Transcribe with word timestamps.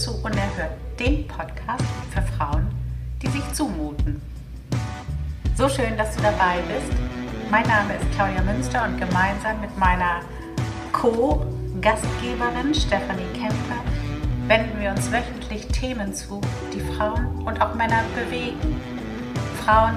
Hallo 0.00 0.12
und 0.12 0.18
zu 0.18 0.24
Unerhört, 0.24 0.72
dem 0.98 1.26
Podcast 1.26 1.84
für 2.10 2.22
Frauen, 2.22 2.68
die 3.22 3.28
sich 3.28 3.42
zumuten. 3.52 4.22
So 5.56 5.68
schön, 5.68 5.96
dass 5.96 6.14
du 6.16 6.22
dabei 6.22 6.58
bist. 6.68 6.92
Mein 7.50 7.66
Name 7.66 7.94
ist 7.94 8.10
Claudia 8.14 8.42
Münster 8.42 8.84
und 8.84 8.98
gemeinsam 8.98 9.60
mit 9.60 9.76
meiner 9.78 10.20
Co-Gastgeberin 10.92 12.74
Stefanie 12.74 13.26
Kemper 13.34 13.82
wenden 14.46 14.80
wir 14.80 14.90
uns 14.90 15.10
wöchentlich 15.12 15.66
Themen 15.68 16.14
zu, 16.14 16.40
die 16.72 16.80
Frauen 16.80 17.42
und 17.44 17.60
auch 17.60 17.74
Männer 17.74 18.02
bewegen. 18.14 18.80
Frauen 19.64 19.96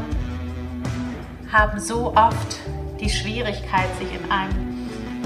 haben 1.52 1.80
so 1.80 2.13
oft 2.16 2.59
die 2.99 3.09
Schwierigkeit, 3.09 3.88
sich 3.99 4.13
in 4.13 4.31
einem 4.31 4.73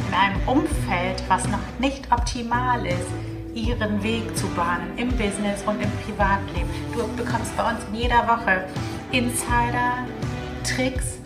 in 0.07 0.13
einem 0.13 0.47
Umfeld, 0.47 1.21
was 1.27 1.47
noch 1.47 1.59
nicht 1.79 2.11
optimal 2.11 2.85
ist, 2.85 3.11
ihren 3.57 4.03
Weg 4.03 4.37
zu 4.37 4.47
bahnen 4.49 4.97
im 4.97 5.09
Business 5.09 5.63
und 5.65 5.81
im 5.81 5.89
Privatleben. 6.05 6.69
Du 6.93 7.07
bekommst 7.15 7.55
bei 7.57 7.69
uns 7.69 7.79
in 7.89 7.95
jeder 7.95 8.27
Woche 8.27 8.65
Insider, 9.11 10.05
Tricks, 10.63 11.17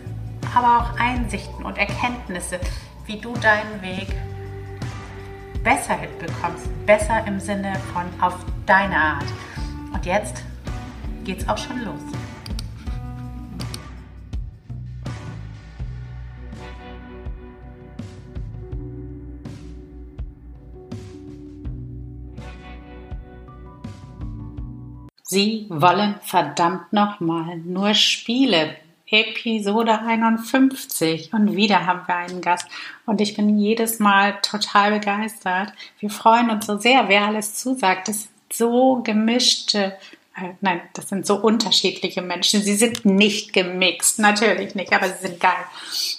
aber 0.55 0.79
auch 0.79 0.99
Einsichten 0.99 1.65
und 1.65 1.77
Erkenntnisse, 1.77 2.59
wie 3.05 3.17
du 3.17 3.33
deinen 3.33 3.81
Weg 3.81 4.07
besser 5.63 5.95
hinbekommst. 5.95 6.69
Besser 6.85 7.25
im 7.27 7.39
Sinne 7.39 7.73
von 7.93 8.05
auf 8.21 8.35
deine 8.65 8.95
Art. 8.95 9.25
Und 9.93 10.05
jetzt 10.05 10.43
geht's 11.23 11.47
auch 11.47 11.57
schon 11.57 11.83
los. 11.83 12.20
Sie 25.31 25.65
wollen 25.69 26.15
verdammt 26.23 26.91
nochmal 26.91 27.55
nur 27.59 27.93
Spiele. 27.93 28.75
Episode 29.07 29.99
51 30.01 31.31
und 31.31 31.55
wieder 31.55 31.85
haben 31.85 32.05
wir 32.05 32.15
einen 32.17 32.41
Gast 32.41 32.67
und 33.05 33.21
ich 33.21 33.37
bin 33.37 33.57
jedes 33.57 33.99
Mal 33.99 34.39
total 34.41 34.91
begeistert. 34.91 35.71
Wir 35.99 36.09
freuen 36.09 36.49
uns 36.49 36.65
so 36.65 36.77
sehr, 36.77 37.07
wer 37.07 37.27
alles 37.27 37.53
zusagt. 37.53 38.09
Das 38.09 38.23
sind 38.23 38.31
so 38.51 39.01
gemischte, 39.03 39.97
äh, 40.35 40.49
nein, 40.59 40.81
das 40.95 41.07
sind 41.07 41.25
so 41.25 41.37
unterschiedliche 41.37 42.21
Menschen. 42.21 42.61
Sie 42.61 42.75
sind 42.75 43.05
nicht 43.05 43.53
gemixt, 43.53 44.19
natürlich 44.19 44.75
nicht, 44.75 44.91
aber 44.91 45.07
sie 45.07 45.27
sind 45.27 45.39
geil. 45.39 45.63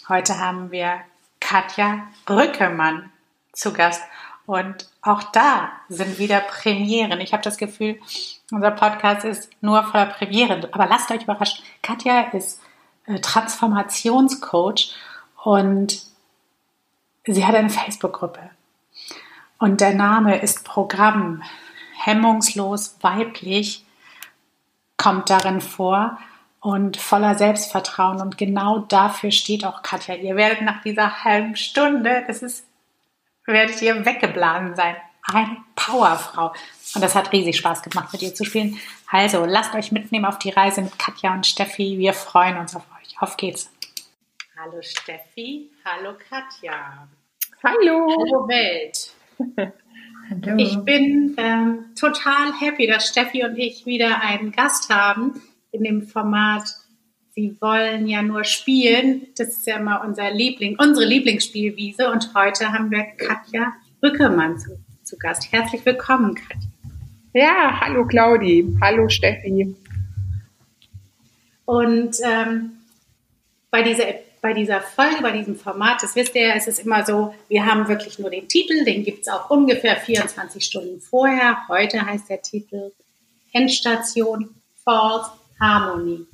Heute 0.09 0.39
haben 0.39 0.71
wir 0.71 1.01
Katja 1.39 2.07
Rückemann 2.31 3.11
zu 3.53 3.75
Gast 3.75 4.01
und 4.47 4.89
auch 5.03 5.23
da 5.23 5.73
sind 5.89 6.19
wieder 6.19 6.41
Premieren. 6.41 7.21
Ich 7.21 7.33
habe 7.33 7.43
das 7.43 7.57
Gefühl, 7.57 8.01
unser 8.51 8.73
Podcast 8.73 9.25
ist 9.25 9.51
nur 9.61 9.83
voller 9.85 10.07
Premieren. 10.07 10.67
Aber 10.73 10.87
lasst 10.87 11.11
euch 11.11 11.23
überraschen. 11.23 11.65
Katja 11.83 12.23
ist 12.33 12.61
äh, 13.07 13.21
Transformationscoach 13.21 14.95
und 15.45 16.03
sie 17.25 17.47
hat 17.47 17.55
eine 17.55 17.71
Facebook-Gruppe. 17.71 18.51
Und 19.59 19.81
der 19.81 19.95
Name 19.95 20.39
ist 20.41 20.65
Programm. 20.65 21.43
Hemmungslos 21.97 22.97
weiblich 23.01 23.85
kommt 24.97 25.31
darin 25.31 25.61
vor 25.61 26.19
und 26.61 26.97
voller 26.97 27.37
Selbstvertrauen. 27.37 28.21
Und 28.21 28.39
genau 28.39 28.81
dafür 28.81 29.31
steht 29.31 29.65
auch 29.65 29.83
Katja. 29.83 30.17
Ihr 30.17 30.35
werdet 30.35 30.63
nach 30.63 30.83
dieser 30.83 31.23
halben 31.23 31.55
Stunde, 31.55 32.25
das 32.27 32.43
ist 32.43 32.67
werdet 33.47 33.81
ihr 33.83 34.05
weggeblasen 34.05 34.75
sein. 34.75 34.97
Eine 35.23 35.57
Powerfrau. 35.77 36.53
Und 36.95 37.03
das 37.03 37.15
hat 37.15 37.33
riesig 37.33 37.57
Spaß 37.57 37.83
gemacht, 37.83 38.13
mit 38.13 38.23
ihr 38.23 38.35
zu 38.35 38.45
spielen. 38.45 38.79
Also, 39.11 39.45
lasst 39.45 39.75
euch 39.75 39.93
mitnehmen 39.93 40.25
auf 40.25 40.39
die 40.39 40.51
Reise 40.51 40.83
mit 40.83 40.99
Katja 40.99 41.33
und 41.33 41.47
Steffi. 41.47 41.99
Wir 41.99 42.13
freuen 42.13 42.59
uns 42.59 42.75
auf 42.75 42.85
euch. 43.01 43.15
Auf 43.21 43.37
geht's. 43.37 43.71
Hallo 44.59 44.81
Steffi. 44.81 45.71
Hallo 45.85 46.15
Katja. 46.29 47.09
Hallo. 47.63 48.09
Hallo 48.19 48.49
Welt. 48.49 49.13
Hallo. 49.39 50.57
Ich 50.57 50.77
bin 50.85 51.35
ähm, 51.37 51.87
total 51.99 52.53
happy, 52.61 52.87
dass 52.87 53.09
Steffi 53.09 53.45
und 53.45 53.57
ich 53.57 53.87
wieder 53.87 54.21
einen 54.21 54.53
Gast 54.53 54.89
haben 54.89 55.43
in 55.73 55.85
dem 55.85 56.03
Format 56.03 56.65
Sie 57.35 57.57
wollen 57.63 58.07
ja 58.09 58.21
nur 58.21 58.45
spielen. 58.45 59.29
Das 59.39 59.49
ist 59.49 59.67
ja 59.67 59.79
immer 59.79 60.05
unser 60.05 60.31
Liebling, 60.31 60.77
unsere 60.79 61.07
Lieblingsspielwiese. 61.07 62.11
Und 62.11 62.35
heute 62.35 62.71
haben 62.71 62.91
wir 62.91 63.05
Katja 63.17 63.73
Rückemann 64.03 64.59
zu, 64.59 64.79
zu 65.03 65.17
Gast. 65.17 65.51
Herzlich 65.51 65.85
willkommen, 65.87 66.35
Katja. 66.35 66.69
Ja, 67.33 67.81
hallo 67.81 68.07
Claudi, 68.07 68.77
hallo 68.83 69.09
Steffi. 69.09 69.75
Und 71.65 72.17
ähm, 72.23 72.73
bei, 73.71 73.83
dieser, 73.83 74.05
bei 74.43 74.53
dieser 74.53 74.83
Folge, 74.83 75.23
bei 75.23 75.33
diesem 75.33 75.57
Format, 75.57 76.03
das 76.03 76.15
wisst 76.15 76.35
ihr 76.35 76.49
ja, 76.49 76.55
es 76.55 76.67
ist 76.67 76.81
immer 76.81 77.07
so, 77.07 77.35
wir 77.49 77.65
haben 77.65 77.89
wirklich 77.89 78.19
nur 78.19 78.29
den 78.29 78.47
Titel, 78.47 78.85
den 78.85 79.05
gibt 79.05 79.23
es 79.23 79.29
auch 79.29 79.49
ungefähr 79.49 79.97
24 79.97 80.63
Stunden 80.63 81.01
vorher. 81.01 81.67
Heute 81.69 82.05
heißt 82.05 82.29
der 82.29 82.43
Titel 82.43 82.93
Endstation 83.55 84.51
False 84.85 85.31
Harmony. 85.59 86.27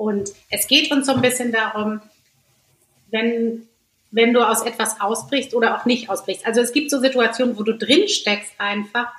Und 0.00 0.32
es 0.48 0.66
geht 0.66 0.90
uns 0.90 1.08
so 1.08 1.12
ein 1.12 1.20
bisschen 1.20 1.52
darum, 1.52 2.00
wenn, 3.10 3.68
wenn 4.10 4.32
du 4.32 4.40
aus 4.40 4.62
etwas 4.62 4.98
ausbrichst 4.98 5.52
oder 5.52 5.76
auch 5.76 5.84
nicht 5.84 6.08
ausbrichst. 6.08 6.46
Also 6.46 6.62
es 6.62 6.72
gibt 6.72 6.90
so 6.90 7.00
Situationen, 7.00 7.58
wo 7.58 7.64
du 7.64 7.76
drin 7.76 8.08
steckst 8.08 8.54
einfach, 8.56 9.12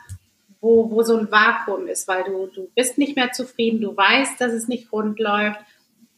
wo, 0.60 0.90
wo 0.90 1.04
so 1.04 1.16
ein 1.18 1.32
Vakuum 1.32 1.86
ist, 1.86 2.08
weil 2.08 2.24
du, 2.24 2.48
du 2.48 2.68
bist 2.74 2.98
nicht 2.98 3.16
mehr 3.16 3.32
zufrieden, 3.32 3.80
du 3.80 3.96
weißt, 3.96 4.42
dass 4.42 4.54
es 4.54 4.68
nicht 4.68 4.92
rund 4.92 5.20
läuft, 5.20 5.60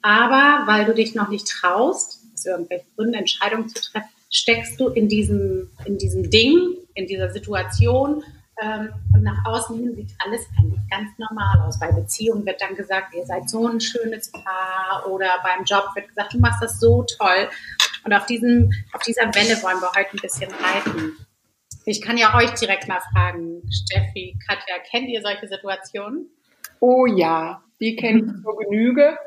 aber 0.02 0.66
weil 0.66 0.85
du 0.85 0.94
dich 0.94 1.13
noch 1.13 1.28
nicht 1.28 1.46
traust, 1.46 2.22
aus 2.34 2.46
irgendwelchen 2.46 2.88
Gründen 2.96 3.16
Entscheidungen 3.16 3.68
zu 3.68 3.81
treffen, 3.81 4.07
steckst 4.29 4.79
du 4.79 4.88
in 4.88 5.09
diesem, 5.09 5.72
in 5.84 5.97
diesem 5.97 6.29
Ding, 6.29 6.78
in 6.94 7.06
dieser 7.07 7.34
Situation 7.34 8.23
und 8.62 9.24
nach 9.24 9.46
außen 9.46 9.78
hin 9.78 9.96
sieht 9.96 10.12
alles 10.24 10.47
eigentlich 10.58 10.80
ganz 10.90 11.09
normal 11.18 11.59
aus. 11.62 11.80
Bei 11.80 11.91
Beziehungen 11.91 12.46
wird 12.46 12.62
dann 12.62 12.75
gesagt, 12.75 13.14
ihr 13.16 13.25
seid 13.25 13.50
so 13.50 13.68
ein 13.68 13.81
schönes 13.81 14.31
Paar 14.31 15.09
oder 15.09 15.28
beim 15.44 15.66
Job 15.66 15.90
wird 15.96 16.09
gesagt, 16.09 16.34
du 16.34 16.40
machst 16.40 16.62
das 16.62 16.80
so 16.80 17.03
toll. 17.03 17.50
Und 18.06 18.14
auf, 18.14 18.25
diesem, 18.25 18.72
auf 18.94 19.02
dieser 19.02 19.34
Welle 19.34 19.62
wollen 19.64 19.81
wir 19.81 19.90
heute 19.96 20.16
ein 20.16 20.22
bisschen 20.22 20.52
reiten. 20.52 21.14
Ich 21.86 22.02
kann 22.02 22.18
ja 22.18 22.36
euch 22.36 22.52
direkt 22.52 22.88
mal 22.88 23.02
fragen, 23.12 23.64
Steffi, 23.69 24.38
Katja, 24.47 24.75
kennt 24.90 25.09
ihr 25.09 25.22
solche 25.22 25.47
Situationen? 25.47 26.30
Oh 26.80 27.06
ja, 27.06 27.64
die 27.80 27.96
kenne 27.96 28.20
ich 28.20 28.44
zur 28.44 28.58
Genüge. 28.58 29.18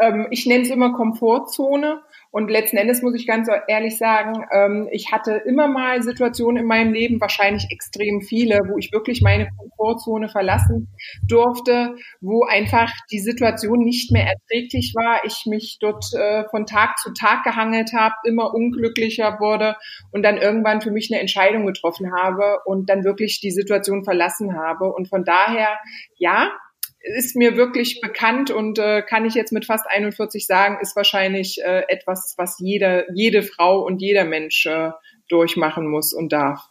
Ähm, 0.00 0.28
ich 0.30 0.46
nenne 0.46 0.62
es 0.62 0.70
immer 0.70 0.92
Komfortzone. 0.92 2.02
Und 2.30 2.50
letzten 2.50 2.76
Endes 2.76 3.02
muss 3.02 3.14
ich 3.14 3.26
ganz 3.26 3.48
ehrlich 3.68 3.96
sagen, 3.96 4.44
ähm, 4.52 4.88
ich 4.92 5.12
hatte 5.12 5.42
immer 5.46 5.66
mal 5.66 6.02
Situationen 6.02 6.62
in 6.62 6.66
meinem 6.66 6.92
Leben, 6.92 7.20
wahrscheinlich 7.20 7.68
extrem 7.70 8.20
viele, 8.20 8.60
wo 8.68 8.76
ich 8.78 8.92
wirklich 8.92 9.22
meine 9.22 9.48
Komfortzone 9.56 10.28
verlassen 10.28 10.88
durfte, 11.26 11.94
wo 12.20 12.44
einfach 12.44 12.92
die 13.10 13.18
Situation 13.18 13.78
nicht 13.78 14.12
mehr 14.12 14.26
erträglich 14.26 14.92
war, 14.94 15.24
ich 15.24 15.44
mich 15.46 15.78
dort 15.80 16.04
äh, 16.14 16.44
von 16.50 16.66
Tag 16.66 16.98
zu 16.98 17.12
Tag 17.12 17.44
gehangelt 17.44 17.92
habe, 17.94 18.14
immer 18.24 18.54
unglücklicher 18.54 19.38
wurde 19.40 19.76
und 20.12 20.22
dann 20.22 20.36
irgendwann 20.36 20.80
für 20.80 20.90
mich 20.90 21.10
eine 21.10 21.20
Entscheidung 21.20 21.64
getroffen 21.66 22.12
habe 22.14 22.58
und 22.66 22.90
dann 22.90 23.04
wirklich 23.04 23.40
die 23.40 23.50
Situation 23.50 24.04
verlassen 24.04 24.56
habe. 24.56 24.92
Und 24.92 25.08
von 25.08 25.24
daher, 25.24 25.78
ja, 26.16 26.50
ist 27.00 27.36
mir 27.36 27.56
wirklich 27.56 28.00
bekannt 28.00 28.50
und 28.50 28.78
äh, 28.78 29.02
kann 29.02 29.24
ich 29.24 29.34
jetzt 29.34 29.52
mit 29.52 29.64
fast 29.64 29.86
41 29.88 30.46
sagen, 30.46 30.78
ist 30.80 30.96
wahrscheinlich 30.96 31.62
äh, 31.62 31.84
etwas, 31.88 32.34
was 32.36 32.58
jede, 32.58 33.06
jede 33.14 33.42
Frau 33.42 33.84
und 33.84 34.00
jeder 34.00 34.24
Mensch 34.24 34.66
äh, 34.66 34.90
durchmachen 35.28 35.86
muss 35.86 36.12
und 36.12 36.32
darf. 36.32 36.68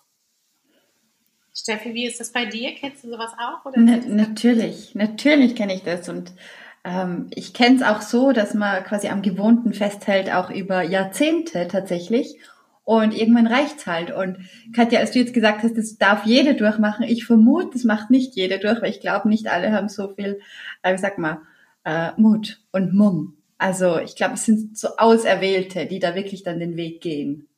Steffi, 1.55 1.93
wie 1.93 2.05
ist 2.05 2.19
das 2.19 2.31
bei 2.31 2.45
dir? 2.45 2.75
Kennst 2.75 3.03
du 3.03 3.09
sowas 3.09 3.31
auch? 3.39 3.65
Oder 3.65 3.79
Na, 3.79 3.97
natürlich, 4.07 4.93
natürlich 4.93 5.55
kenne 5.55 5.73
ich 5.73 5.83
das 5.83 6.07
und 6.07 6.33
ähm, 6.83 7.29
ich 7.33 7.53
kenne 7.53 7.77
es 7.77 7.83
auch 7.83 8.01
so, 8.01 8.31
dass 8.31 8.53
man 8.53 8.83
quasi 8.83 9.07
am 9.07 9.21
Gewohnten 9.21 9.73
festhält, 9.73 10.31
auch 10.31 10.49
über 10.49 10.83
Jahrzehnte 10.83 11.67
tatsächlich 11.67 12.37
und 12.87 13.13
irgendwann 13.13 13.47
reicht's 13.47 13.85
halt. 13.85 14.11
Und 14.11 14.37
Katja, 14.73 15.01
als 15.01 15.11
du 15.11 15.19
jetzt 15.19 15.33
gesagt 15.33 15.61
hast, 15.61 15.77
das 15.77 15.97
darf 15.97 16.25
jede 16.25 16.55
durchmachen, 16.55 17.03
ich 17.03 17.25
vermute, 17.25 17.71
das 17.73 17.83
macht 17.83 18.09
nicht 18.09 18.37
jede 18.37 18.59
durch, 18.59 18.81
weil 18.81 18.91
ich 18.91 19.01
glaube, 19.01 19.27
nicht 19.27 19.47
alle 19.47 19.73
haben 19.73 19.89
so 19.89 20.13
viel, 20.15 20.39
äh, 20.83 20.97
sag 20.97 21.17
mal, 21.17 21.41
äh, 21.83 22.11
Mut 22.15 22.61
und 22.71 22.93
Mumm. 22.93 23.35
Also 23.57 23.99
ich 23.99 24.15
glaube, 24.15 24.35
es 24.35 24.45
sind 24.45 24.77
so 24.77 24.87
Auserwählte, 24.97 25.85
die 25.85 25.99
da 25.99 26.15
wirklich 26.15 26.43
dann 26.43 26.61
den 26.61 26.77
Weg 26.77 27.01
gehen. 27.01 27.49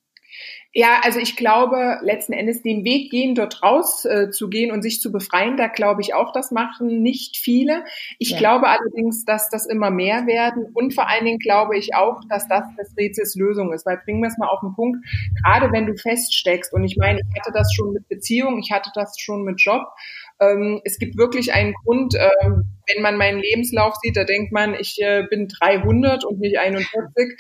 Ja, 0.71 0.99
also 1.03 1.19
ich 1.19 1.35
glaube, 1.35 1.97
letzten 2.03 2.33
Endes 2.33 2.61
den 2.61 2.83
Weg 2.83 3.09
gehen, 3.09 3.33
dort 3.33 3.63
raus 3.63 4.05
äh, 4.05 4.29
zu 4.29 4.49
gehen 4.49 4.71
und 4.71 4.83
sich 4.83 5.01
zu 5.01 5.11
befreien, 5.11 5.57
da 5.57 5.67
glaube 5.67 6.01
ich 6.01 6.13
auch, 6.13 6.31
das 6.31 6.51
machen 6.51 7.01
nicht 7.01 7.37
viele. 7.37 7.83
Ich 8.19 8.31
ja. 8.31 8.37
glaube 8.37 8.67
allerdings, 8.67 9.25
dass 9.25 9.49
das 9.49 9.65
immer 9.65 9.89
mehr 9.89 10.27
werden 10.27 10.67
und 10.73 10.93
vor 10.93 11.09
allen 11.09 11.25
Dingen 11.25 11.39
glaube 11.39 11.75
ich 11.75 11.95
auch, 11.95 12.19
dass 12.29 12.47
das 12.47 12.65
das 12.77 12.95
Rätsels 12.95 13.33
Lösung 13.35 13.73
ist, 13.73 13.87
weil 13.87 13.97
bringen 14.05 14.21
wir 14.21 14.27
es 14.27 14.37
mal 14.37 14.47
auf 14.47 14.59
den 14.61 14.75
Punkt, 14.75 15.03
gerade 15.43 15.71
wenn 15.71 15.87
du 15.87 15.97
feststeckst 15.97 16.71
und 16.71 16.83
ich 16.83 16.97
meine, 16.97 17.19
ich 17.19 17.41
hatte 17.41 17.51
das 17.51 17.73
schon 17.73 17.93
mit 17.93 18.07
Beziehung, 18.07 18.59
ich 18.59 18.71
hatte 18.71 18.91
das 18.93 19.15
schon 19.19 19.43
mit 19.43 19.59
Job, 19.59 19.87
ähm, 20.39 20.81
es 20.83 20.99
gibt 20.99 21.17
wirklich 21.17 21.51
einen 21.51 21.73
Grund, 21.83 22.13
ähm, 22.15 22.65
wenn 22.93 23.01
man 23.01 23.17
meinen 23.17 23.39
Lebenslauf 23.39 23.95
sieht, 24.01 24.17
da 24.17 24.23
denkt 24.23 24.51
man, 24.51 24.73
ich 24.73 24.97
äh, 25.01 25.23
bin 25.29 25.47
300 25.47 26.25
und 26.25 26.39
nicht 26.39 26.57
41. 26.57 26.87
Ähm, 27.17 27.35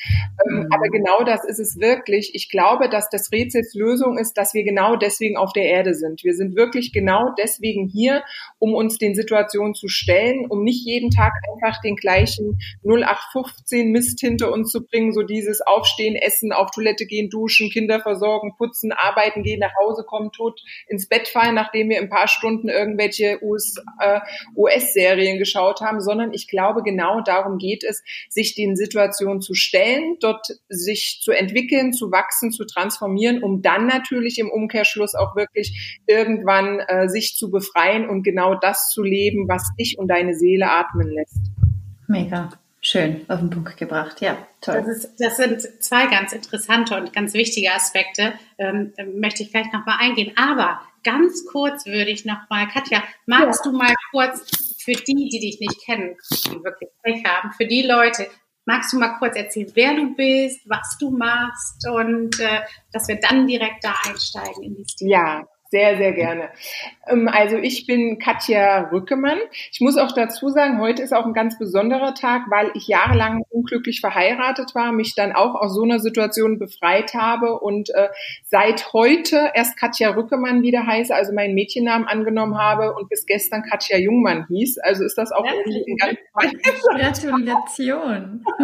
mhm. 0.47 0.67
Aber 0.71 0.87
genau 0.89 1.23
das 1.23 1.45
ist 1.45 1.59
es 1.59 1.79
wirklich. 1.79 2.31
Ich 2.33 2.49
glaube, 2.49 2.89
dass 2.89 3.09
das 3.09 3.31
Rätsels 3.31 3.73
Lösung 3.73 4.17
ist, 4.17 4.33
dass 4.33 4.53
wir 4.53 4.63
genau 4.63 4.95
deswegen 4.95 5.37
auf 5.37 5.53
der 5.53 5.65
Erde 5.65 5.95
sind. 5.95 6.23
Wir 6.23 6.33
sind 6.33 6.55
wirklich 6.55 6.93
genau 6.93 7.33
deswegen 7.37 7.87
hier, 7.87 8.23
um 8.59 8.73
uns 8.73 8.97
den 8.97 9.15
Situationen 9.15 9.73
zu 9.73 9.87
stellen, 9.87 10.45
um 10.49 10.63
nicht 10.63 10.85
jeden 10.85 11.09
Tag 11.09 11.33
einfach 11.53 11.81
den 11.81 11.95
gleichen 11.95 12.59
0815 12.83 13.91
Mist 13.91 14.19
hinter 14.19 14.51
uns 14.51 14.71
zu 14.71 14.85
bringen, 14.85 15.13
so 15.13 15.23
dieses 15.23 15.61
Aufstehen, 15.61 16.15
Essen, 16.15 16.51
auf 16.51 16.71
Toilette 16.71 17.05
gehen, 17.05 17.29
duschen, 17.29 17.69
Kinder 17.69 17.99
versorgen, 17.99 18.53
putzen, 18.57 18.91
arbeiten 18.91 19.43
gehen, 19.43 19.59
nach 19.59 19.73
Hause 19.81 20.03
kommen, 20.05 20.31
tot 20.31 20.61
ins 20.87 21.07
Bett 21.07 21.27
fallen, 21.27 21.55
nachdem 21.55 21.89
wir 21.89 21.99
ein 21.99 22.09
paar 22.09 22.27
Stunden 22.27 22.69
irgendwelche 22.69 23.39
US-Serien 24.55 25.35
äh, 25.35 25.38
geschaut 25.39 25.81
haben, 25.81 26.01
sondern 26.01 26.33
ich 26.33 26.47
glaube, 26.47 26.83
genau 26.83 27.21
darum 27.21 27.57
geht 27.57 27.83
es, 27.83 28.03
sich 28.29 28.53
den 28.53 28.75
Situationen 28.75 29.41
zu 29.41 29.55
stellen, 29.55 30.17
dort 30.19 30.45
sich 30.69 31.19
zu 31.23 31.31
entwickeln, 31.31 31.93
zu 31.93 32.11
wachsen, 32.11 32.51
zu 32.51 32.65
transformieren, 32.65 33.41
um 33.41 33.63
dann 33.63 33.87
natürlich 33.87 34.37
im 34.37 34.51
Umkehrschluss 34.51 35.15
auch 35.15 35.35
wirklich 35.35 35.99
irgendwann 36.05 36.79
äh, 36.79 37.09
sich 37.09 37.35
zu 37.35 37.49
befreien 37.49 38.07
und 38.07 38.23
genau 38.23 38.53
das 38.53 38.89
zu 38.89 39.01
leben, 39.01 39.47
was 39.47 39.63
dich 39.79 39.97
und 39.97 40.07
deine 40.09 40.35
Seele 40.35 40.69
atmen 40.69 41.09
lässt. 41.09 41.39
Mega. 42.07 42.49
Schön 42.81 43.25
auf 43.27 43.41
den 43.41 43.49
Punkt 43.49 43.75
gebracht, 43.75 44.21
ja, 44.21 44.37
toll. 44.61 44.83
Das, 44.85 44.87
ist, 44.87 45.15
das 45.19 45.35
sind 45.35 45.83
zwei 45.83 46.07
ganz 46.07 46.31
interessante 46.31 46.95
und 46.95 47.11
ganz 47.11 47.33
wichtige 47.33 47.73
Aspekte, 47.73 48.33
ähm, 48.57 48.93
möchte 49.15 49.43
ich 49.43 49.51
gleich 49.51 49.65
nochmal 49.73 49.97
eingehen. 49.99 50.31
Aber 50.37 50.79
ganz 51.03 51.45
kurz 51.45 51.85
würde 51.85 52.09
ich 52.09 52.23
nochmal, 52.23 52.69
Katja, 52.69 53.03
magst 53.25 53.65
ja. 53.65 53.71
du 53.71 53.77
mal 53.77 53.93
kurz 54.11 54.68
für 54.89 55.03
die, 55.03 55.29
die 55.29 55.39
dich 55.39 55.59
nicht 55.59 55.81
kennen, 55.85 56.15
die 56.45 56.63
wirklich 56.63 56.89
Pech 57.03 57.23
haben, 57.25 57.51
für 57.51 57.67
die 57.67 57.83
Leute, 57.83 58.27
magst 58.65 58.93
du 58.93 58.99
mal 58.99 59.17
kurz 59.17 59.35
erzählen, 59.35 59.71
wer 59.73 59.95
du 59.95 60.15
bist, 60.15 60.61
was 60.67 60.97
du 60.99 61.11
machst 61.11 61.87
und 61.87 62.39
äh, 62.39 62.61
dass 62.91 63.07
wir 63.07 63.19
dann 63.19 63.47
direkt 63.47 63.83
da 63.83 63.93
einsteigen 64.07 64.63
in 64.63 64.75
die 64.75 64.85
Stil. 64.85 65.09
Ja, 65.09 65.47
sehr, 65.69 65.97
sehr 65.97 66.13
gerne. 66.13 66.49
Ähm, 67.07 67.29
also 67.31 67.57
ich 67.57 67.85
bin 67.85 68.17
Katja 68.17 68.89
Rückemann. 68.91 69.37
Ich 69.71 69.81
muss 69.81 69.97
auch 69.97 70.11
dazu 70.11 70.49
sagen, 70.49 70.79
heute 70.79 71.03
ist 71.03 71.13
auch 71.13 71.25
ein 71.25 71.33
ganz 71.33 71.59
besonderer 71.59 72.15
Tag, 72.15 72.43
weil 72.49 72.71
ich 72.73 72.87
jahrelang 72.87 73.43
unglücklich 73.49 74.01
verheiratet 74.01 74.73
war, 74.73 74.91
mich 74.91 75.13
dann 75.13 75.33
auch 75.33 75.53
aus 75.53 75.75
so 75.75 75.83
einer 75.83 75.99
Situation 75.99 76.57
befreit 76.57 77.13
habe 77.13 77.59
und 77.59 77.89
äh, 77.91 78.09
seit 78.45 78.93
heute 78.93 79.51
erst 79.53 79.77
Katja 79.77 80.11
Rückemann 80.11 80.63
wieder 80.63 80.87
heiße, 80.87 81.13
also 81.13 81.33
meinen 81.33 81.53
Mädchennamen 81.53 82.07
angenommen 82.07 82.57
habe 82.57 82.95
und 82.95 83.07
bis 83.09 83.27
gestern 83.27 83.61
Katja 83.61 83.97
Jungmann 83.97 84.47
hieß. 84.47 84.79
Also 84.79 85.03
ist 85.03 85.19
das 85.19 85.31
auch 85.31 85.45
irgendwie 85.45 85.85
ein 85.91 85.97
ganz 85.97 86.19
Gratulation. 87.21 88.43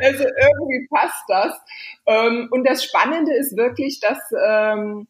also 0.00 0.24
irgendwie 0.24 0.88
passt 0.90 1.24
das. 1.28 1.60
Ähm, 2.06 2.48
und 2.50 2.68
das 2.68 2.82
Spannende 2.82 3.32
ist 3.34 3.56
wirklich, 3.56 4.00
dass 4.00 4.18
ähm, 4.44 5.06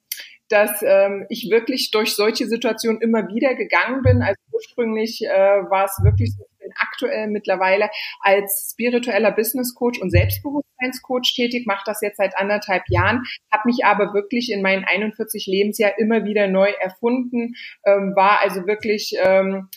dass 0.49 0.83
ähm, 0.83 1.25
ich 1.31 1.49
wirklich 1.51 1.91
durch 1.91 2.15
solche 2.15 2.47
Situationen 2.47 3.01
immer 3.01 3.27
wieder 3.29 3.55
gegangen 3.55 4.03
bin. 4.03 4.23
Also 4.23 4.39
ursprünglich 4.53 5.25
äh, 5.25 5.31
war 5.31 5.87
es 5.87 5.99
wirklich 6.05 6.33
so, 6.37 6.45
ich 6.45 6.59
bin 6.59 6.73
aktuell 6.77 7.29
mittlerweile 7.29 7.89
als 8.21 8.69
spiritueller 8.71 9.33
Business 9.33 9.75
Coach 9.75 10.01
und 10.01 10.11
Selbstbewusstseinscoach 10.11 11.35
tätig, 11.35 11.67
mache 11.67 11.85
das 11.87 12.03
jetzt 12.03 12.19
seit 12.19 12.37
anderthalb 12.37 12.83
Jahren, 12.89 13.23
habe 13.51 13.63
mich 13.67 13.85
aber 13.85 14.13
wirklich 14.13 14.53
in 14.53 14.61
meinen 14.61 14.85
41 14.85 15.47
Lebensjahr 15.47 15.99
immer 15.99 16.25
wieder 16.25 16.49
neu 16.49 16.71
erfunden, 16.81 17.55
ähm, 17.87 18.13
war 18.15 18.41
also 18.43 18.67
wirklich 18.67 19.15
ähm, 19.25 19.69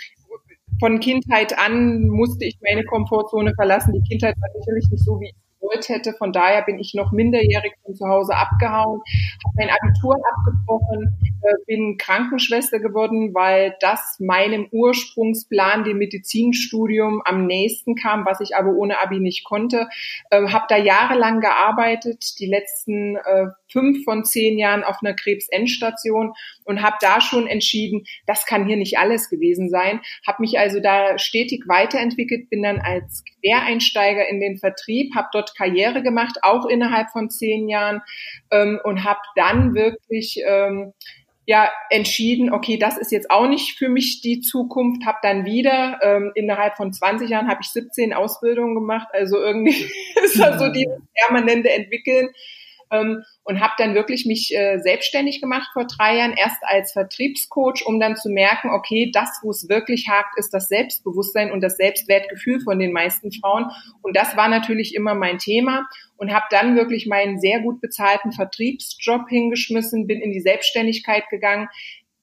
von 0.80 1.00
Kindheit 1.00 1.58
an 1.58 2.08
musste 2.08 2.44
ich 2.44 2.58
meine 2.62 2.84
Komfortzone 2.84 3.54
verlassen. 3.56 3.94
Die 3.94 4.10
Kindheit 4.10 4.36
war 4.42 4.50
sicherlich 4.60 4.90
nicht 4.92 5.06
so, 5.06 5.20
wie 5.22 5.30
ich 5.30 5.45
gewollt 5.66 5.90
hätte. 5.90 6.14
Von 6.14 6.32
daher 6.32 6.64
bin 6.64 6.80
ich 6.80 6.94
noch 6.94 7.12
minderjährig 7.12 7.74
von 7.84 7.96
zu 7.96 8.08
Hause 8.08 8.36
abgehauen, 8.36 9.02
habe 9.46 9.56
mein 9.58 9.70
Abitur 9.70 10.16
abgebrochen, 10.38 11.18
bin 11.66 11.98
Krankenschwester 11.98 12.80
geworden, 12.80 13.34
weil 13.34 13.76
das 13.80 14.18
meinem 14.20 14.68
Ursprungsplan, 14.72 15.84
dem 15.84 15.98
Medizinstudium, 15.98 17.22
am 17.26 17.46
nächsten 17.46 17.96
kam, 17.96 18.26
was 18.26 18.40
ich 18.42 18.56
aber 18.56 18.72
ohne 18.72 19.00
Abi 19.00 19.20
nicht 19.20 19.44
konnte. 19.44 19.88
Äh, 20.30 20.48
habe 20.50 20.66
da 20.70 20.78
jahrelang 20.78 21.40
gearbeitet, 21.40 22.40
die 22.40 22.48
letzten 22.48 23.16
äh, 23.18 23.48
fünf 23.68 24.04
von 24.04 24.24
zehn 24.24 24.58
Jahren 24.58 24.84
auf 24.84 24.98
einer 25.02 25.14
Krebsendstation 25.14 26.34
und 26.64 26.82
habe 26.82 26.96
da 27.02 27.20
schon 27.20 27.48
entschieden, 27.48 28.06
das 28.26 28.46
kann 28.46 28.68
hier 28.68 28.78
nicht 28.78 28.98
alles 28.98 29.30
gewesen 29.30 29.70
sein. 29.70 30.02
Habe 30.26 30.42
mich 30.42 30.58
also 30.58 30.80
da 30.80 31.18
stetig 31.18 31.68
weiterentwickelt, 31.68 32.50
bin 32.50 32.64
dann 32.64 32.80
als 32.80 33.24
Quereinsteiger 33.42 34.28
in 34.30 34.40
den 34.40 34.58
Vertrieb, 34.58 35.14
habe 35.16 35.28
dort 35.34 35.56
Karriere 35.58 36.04
gemacht, 36.04 36.38
auch 36.42 36.66
innerhalb 36.66 37.10
von 37.12 37.30
zehn 37.30 37.68
Jahren 37.68 38.02
ähm, 38.52 38.80
und 38.84 39.04
habe 39.04 39.20
dann 39.36 39.76
wirklich 39.76 40.42
ähm, 40.46 40.94
ja 41.46 41.70
entschieden, 41.90 42.52
okay, 42.52 42.78
das 42.78 42.98
ist 42.98 43.12
jetzt 43.12 43.30
auch 43.30 43.48
nicht 43.48 43.78
für 43.78 43.90
mich 43.90 44.22
die 44.22 44.42
Zukunft, 44.42 45.06
habe 45.06 45.20
dann 45.22 45.46
wieder 45.46 46.00
ähm, 46.02 46.32
innerhalb 46.36 46.76
von 46.76 46.92
20 46.92 47.30
Jahren 47.30 47.48
habe 47.48 47.60
ich 47.62 47.70
17 47.70 48.14
Ausbildungen 48.14 48.76
gemacht, 48.76 49.08
also 49.14 49.38
irgendwie 49.38 49.70
ist 50.24 50.40
das 50.40 50.60
so 50.60 50.70
dieses 50.70 50.98
permanente 51.14 51.70
Entwickeln 51.70 52.30
ähm, 53.02 53.24
und 53.44 53.60
habe 53.62 53.74
dann 53.78 53.96
wirklich 53.96 54.26
mich 54.26 54.54
äh, 54.56 54.80
selbstständig 54.80 55.42
gemacht 55.42 55.68
vor 55.74 55.86
drei 55.86 56.18
Jahren, 56.18 56.34
erst 56.38 56.62
als 56.62 56.94
Vertriebscoach, 56.94 57.86
um 57.86 58.00
dann 58.00 58.16
zu 58.16 58.30
merken, 58.30 58.70
okay, 58.70 59.12
das, 59.14 59.40
wo 59.42 59.52
es 59.52 59.70
wirklich 59.70 60.08
hakt, 60.10 60.38
ist 60.38 60.54
das 60.54 60.68
Selbstbewusstsein 60.68 61.52
und 61.52 61.62
das 61.62 61.78
Selbstwertgefühl 61.78 62.60
von 62.62 62.80
den 62.80 62.92
meisten 62.92 63.32
Frauen. 63.32 63.66
Und 64.02 64.16
das 64.16 64.36
war 64.36 64.48
natürlich 64.50 64.96
immer 64.96 65.16
mein 65.16 65.38
Thema 65.38 65.88
und 66.18 66.34
habe 66.34 66.46
dann 66.50 66.76
wirklich 66.76 67.08
meinen 67.08 67.40
sehr 67.40 67.60
gut 67.62 67.82
bezahlten 67.82 68.32
Vertriebsjob 68.32 69.28
hingeschmissen, 69.30 70.08
bin 70.08 70.22
in 70.22 70.32
die 70.32 70.42
Selbstständigkeit 70.42 71.30
gegangen. 71.30 71.68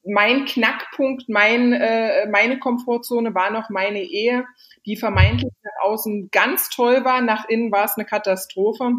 Mein 0.05 0.47
Knackpunkt, 0.47 1.29
mein, 1.29 1.73
äh, 1.73 2.27
meine 2.29 2.59
Komfortzone 2.59 3.35
war 3.35 3.51
noch 3.51 3.71
meine 3.71 4.03
Ehe, 4.03 4.45
die 4.85 4.97
vermeintlich 4.97 5.53
nach 5.63 5.89
außen 5.89 6.31
ganz 6.33 6.71
toll 6.71 7.05
war, 7.05 7.21
nach 7.21 7.49
innen 7.49 7.71
war 7.71 7.85
es 7.85 7.97
eine 7.97 8.05
Katastrophe. 8.05 8.91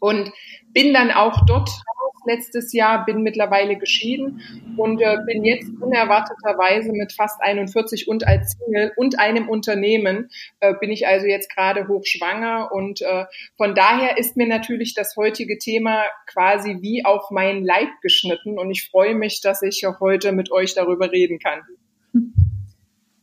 Und 0.00 0.32
bin 0.72 0.92
dann 0.92 1.10
auch 1.10 1.44
dort 1.46 1.68
raus 1.68 2.10
letztes 2.26 2.72
Jahr, 2.72 3.04
bin 3.04 3.22
mittlerweile 3.22 3.76
geschieden 3.76 4.42
und 4.76 5.00
äh, 5.00 5.18
bin 5.26 5.44
jetzt 5.44 5.70
unerwarteterweise 5.80 6.92
mit 6.92 7.12
fast 7.12 7.40
41 7.40 8.08
und 8.08 8.26
als 8.26 8.52
Single 8.52 8.92
und 8.96 9.18
einem 9.18 9.48
Unternehmen 9.48 10.30
äh, 10.60 10.74
bin 10.74 10.90
ich 10.90 11.06
also 11.06 11.26
jetzt 11.26 11.54
gerade 11.54 11.88
hochschwanger 11.88 12.70
und 12.72 13.02
äh, 13.02 13.24
von 13.56 13.74
daher 13.74 14.18
ist 14.18 14.36
mir 14.36 14.46
natürlich 14.46 14.94
das 14.94 15.16
heutige 15.16 15.58
Thema 15.58 16.04
quasi 16.26 16.78
wie 16.80 17.04
auf 17.04 17.30
meinen 17.30 17.64
Leib 17.64 17.88
geschnitten 18.02 18.58
und 18.58 18.70
ich 18.70 18.88
freue 18.90 19.14
mich, 19.14 19.40
dass 19.40 19.62
ich 19.62 19.84
heute 20.00 20.32
mit 20.32 20.50
euch 20.50 20.74
darüber 20.74 21.10
reden 21.10 21.38
kann. 21.38 21.60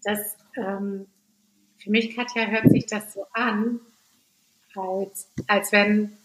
Das 0.04 0.38
ähm, 0.56 1.08
für 1.78 1.92
mich, 1.92 2.16
Katja, 2.16 2.48
hört 2.48 2.70
sich 2.70 2.86
das 2.86 3.14
so 3.14 3.26
an, 3.34 3.80
als, 4.76 5.32
als 5.48 5.72
wenn 5.72 6.18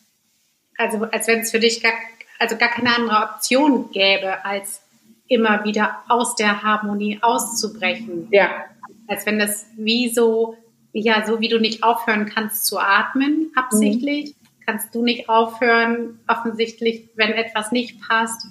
also 0.82 1.04
als 1.04 1.26
wenn 1.28 1.40
es 1.40 1.50
für 1.50 1.60
dich 1.60 1.82
gar, 1.82 1.92
also 2.38 2.56
gar 2.56 2.68
keine 2.68 2.94
andere 2.96 3.16
Option 3.22 3.90
gäbe, 3.92 4.44
als 4.44 4.82
immer 5.28 5.64
wieder 5.64 6.02
aus 6.08 6.34
der 6.34 6.62
Harmonie 6.62 7.18
auszubrechen. 7.22 8.28
Ja. 8.30 8.64
Als 9.06 9.24
wenn 9.26 9.38
das 9.38 9.66
wie 9.76 10.08
so, 10.08 10.56
ja, 10.92 11.26
so 11.26 11.40
wie 11.40 11.48
du 11.48 11.58
nicht 11.58 11.82
aufhören 11.82 12.26
kannst 12.26 12.66
zu 12.66 12.78
atmen, 12.78 13.50
absichtlich, 13.54 14.34
mhm. 14.34 14.64
kannst 14.66 14.94
du 14.94 15.02
nicht 15.02 15.28
aufhören, 15.28 16.20
offensichtlich, 16.28 17.08
wenn 17.16 17.32
etwas 17.32 17.72
nicht 17.72 18.00
passt, 18.06 18.46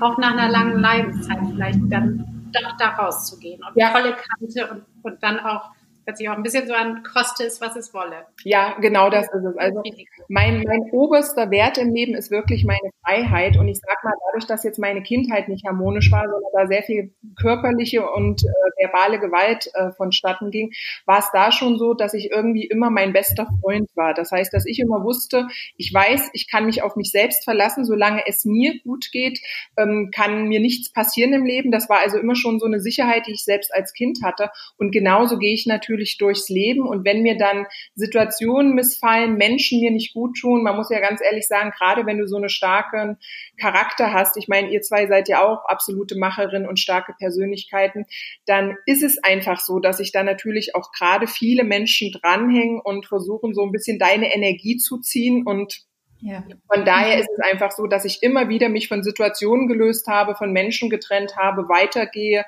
auch 0.00 0.16
nach 0.16 0.32
einer 0.32 0.48
langen 0.48 0.80
Leidenszeit 0.80 1.38
vielleicht 1.52 1.80
dann 1.90 2.50
doch 2.52 2.76
da 2.78 2.88
rauszugehen 2.90 3.62
und 3.62 3.76
ja. 3.76 3.90
volle 3.90 4.16
Kante 4.16 4.70
und, 4.70 4.82
und 5.02 5.22
dann 5.22 5.38
auch 5.40 5.70
hört 6.10 6.18
sich 6.18 6.28
auch 6.28 6.34
ein 6.34 6.42
bisschen 6.42 6.66
so 6.66 6.74
an, 6.74 7.02
koste 7.04 7.44
es, 7.44 7.60
was 7.60 7.76
es 7.76 7.94
wolle. 7.94 8.26
Ja, 8.42 8.76
genau 8.80 9.10
das 9.10 9.26
ist 9.26 9.44
es. 9.44 9.56
Also 9.56 9.82
mein, 10.28 10.62
mein 10.66 10.90
oberster 10.90 11.50
Wert 11.52 11.78
im 11.78 11.94
Leben 11.94 12.14
ist 12.14 12.32
wirklich 12.32 12.64
meine 12.64 12.90
Freiheit. 13.04 13.56
Und 13.56 13.68
ich 13.68 13.78
sag 13.78 14.02
mal, 14.02 14.12
dadurch, 14.26 14.46
dass 14.46 14.64
jetzt 14.64 14.78
meine 14.78 15.02
Kindheit 15.02 15.48
nicht 15.48 15.64
harmonisch 15.64 16.10
war, 16.10 16.22
sondern 16.22 16.50
da 16.52 16.66
sehr 16.66 16.82
viel 16.82 17.14
körperliche 17.40 18.08
und 18.10 18.42
äh, 18.42 18.82
verbale 18.82 19.20
Gewalt 19.20 19.70
äh, 19.74 19.92
vonstatten 19.92 20.50
ging, 20.50 20.72
war 21.06 21.20
es 21.20 21.30
da 21.32 21.52
schon 21.52 21.78
so, 21.78 21.94
dass 21.94 22.12
ich 22.12 22.30
irgendwie 22.32 22.66
immer 22.66 22.90
mein 22.90 23.12
bester 23.12 23.46
Freund 23.60 23.88
war. 23.94 24.12
Das 24.12 24.32
heißt, 24.32 24.52
dass 24.52 24.66
ich 24.66 24.80
immer 24.80 25.04
wusste, 25.04 25.46
ich 25.76 25.94
weiß, 25.94 26.30
ich 26.32 26.50
kann 26.50 26.66
mich 26.66 26.82
auf 26.82 26.96
mich 26.96 27.12
selbst 27.12 27.44
verlassen, 27.44 27.84
solange 27.84 28.22
es 28.26 28.44
mir 28.44 28.80
gut 28.82 29.12
geht, 29.12 29.38
ähm, 29.76 30.10
kann 30.12 30.48
mir 30.48 30.58
nichts 30.58 30.92
passieren 30.92 31.32
im 31.32 31.44
Leben. 31.44 31.70
Das 31.70 31.88
war 31.88 32.00
also 32.00 32.18
immer 32.18 32.34
schon 32.34 32.58
so 32.58 32.66
eine 32.66 32.80
Sicherheit, 32.80 33.28
die 33.28 33.32
ich 33.32 33.44
selbst 33.44 33.72
als 33.72 33.92
Kind 33.92 34.18
hatte. 34.24 34.50
Und 34.76 34.90
genauso 34.90 35.38
gehe 35.38 35.54
ich 35.54 35.66
natürlich 35.66 35.99
durchs 36.18 36.48
Leben. 36.48 36.86
Und 36.86 37.04
wenn 37.04 37.22
mir 37.22 37.36
dann 37.36 37.66
Situationen 37.94 38.74
missfallen, 38.74 39.36
Menschen 39.36 39.80
mir 39.80 39.90
nicht 39.90 40.14
gut 40.14 40.36
tun, 40.38 40.62
man 40.62 40.76
muss 40.76 40.90
ja 40.90 41.00
ganz 41.00 41.20
ehrlich 41.22 41.46
sagen, 41.46 41.72
gerade 41.76 42.06
wenn 42.06 42.18
du 42.18 42.26
so 42.26 42.36
eine 42.36 42.48
starken 42.48 43.18
Charakter 43.58 44.12
hast, 44.12 44.36
ich 44.36 44.48
meine, 44.48 44.70
ihr 44.70 44.82
zwei 44.82 45.06
seid 45.06 45.28
ja 45.28 45.44
auch 45.44 45.64
absolute 45.66 46.16
Macherin 46.16 46.66
und 46.66 46.78
starke 46.78 47.14
Persönlichkeiten, 47.18 48.06
dann 48.46 48.76
ist 48.86 49.02
es 49.02 49.22
einfach 49.22 49.60
so, 49.60 49.78
dass 49.78 49.98
sich 49.98 50.12
da 50.12 50.22
natürlich 50.22 50.74
auch 50.74 50.92
gerade 50.92 51.26
viele 51.26 51.64
Menschen 51.64 52.12
dranhängen 52.12 52.80
und 52.82 53.06
versuchen, 53.06 53.54
so 53.54 53.62
ein 53.62 53.72
bisschen 53.72 53.98
deine 53.98 54.34
Energie 54.34 54.76
zu 54.76 54.98
ziehen 54.98 55.44
und 55.46 55.89
ja. 56.22 56.44
Von 56.72 56.84
daher 56.84 57.18
ist 57.18 57.28
es 57.30 57.44
einfach 57.44 57.70
so, 57.70 57.86
dass 57.86 58.04
ich 58.04 58.22
immer 58.22 58.48
wieder 58.48 58.68
mich 58.68 58.88
von 58.88 59.02
Situationen 59.02 59.68
gelöst 59.68 60.06
habe, 60.06 60.34
von 60.34 60.52
Menschen 60.52 60.90
getrennt 60.90 61.36
habe, 61.36 61.68
weitergehe 61.68 62.44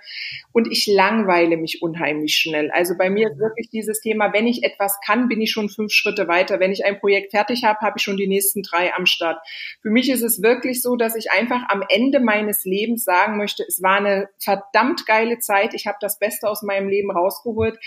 und 0.52 0.70
ich 0.70 0.86
langweile 0.86 1.56
mich 1.56 1.80
unheimlich 1.80 2.36
schnell. 2.36 2.70
Also 2.70 2.96
bei 2.98 3.08
mir 3.08 3.30
ist 3.30 3.38
wirklich 3.38 3.70
dieses 3.70 4.00
Thema, 4.00 4.32
wenn 4.32 4.46
ich 4.46 4.62
etwas 4.62 4.98
kann, 5.04 5.28
bin 5.28 5.40
ich 5.40 5.52
schon 5.52 5.70
fünf 5.70 5.92
Schritte 5.92 6.28
weiter. 6.28 6.60
Wenn 6.60 6.72
ich 6.72 6.84
ein 6.84 7.00
Projekt 7.00 7.30
fertig 7.30 7.64
habe, 7.64 7.80
habe 7.80 7.94
ich 7.96 8.02
schon 8.02 8.18
die 8.18 8.26
nächsten 8.26 8.62
drei 8.62 8.92
am 8.94 9.06
Start. 9.06 9.38
Für 9.80 9.90
mich 9.90 10.10
ist 10.10 10.22
es 10.22 10.42
wirklich 10.42 10.82
so, 10.82 10.96
dass 10.96 11.16
ich 11.16 11.30
einfach 11.30 11.62
am 11.68 11.82
Ende 11.88 12.20
meines 12.20 12.64
Lebens 12.64 13.04
sagen 13.04 13.38
möchte, 13.38 13.64
es 13.66 13.82
war 13.82 13.96
eine 13.96 14.28
verdammt 14.38 15.06
geile 15.06 15.38
Zeit. 15.38 15.72
Ich 15.72 15.86
habe 15.86 15.96
das 16.00 16.18
Beste 16.18 16.48
aus 16.48 16.62
meinem 16.62 16.88
Leben 16.88 17.10
rausgeholt. 17.10 17.78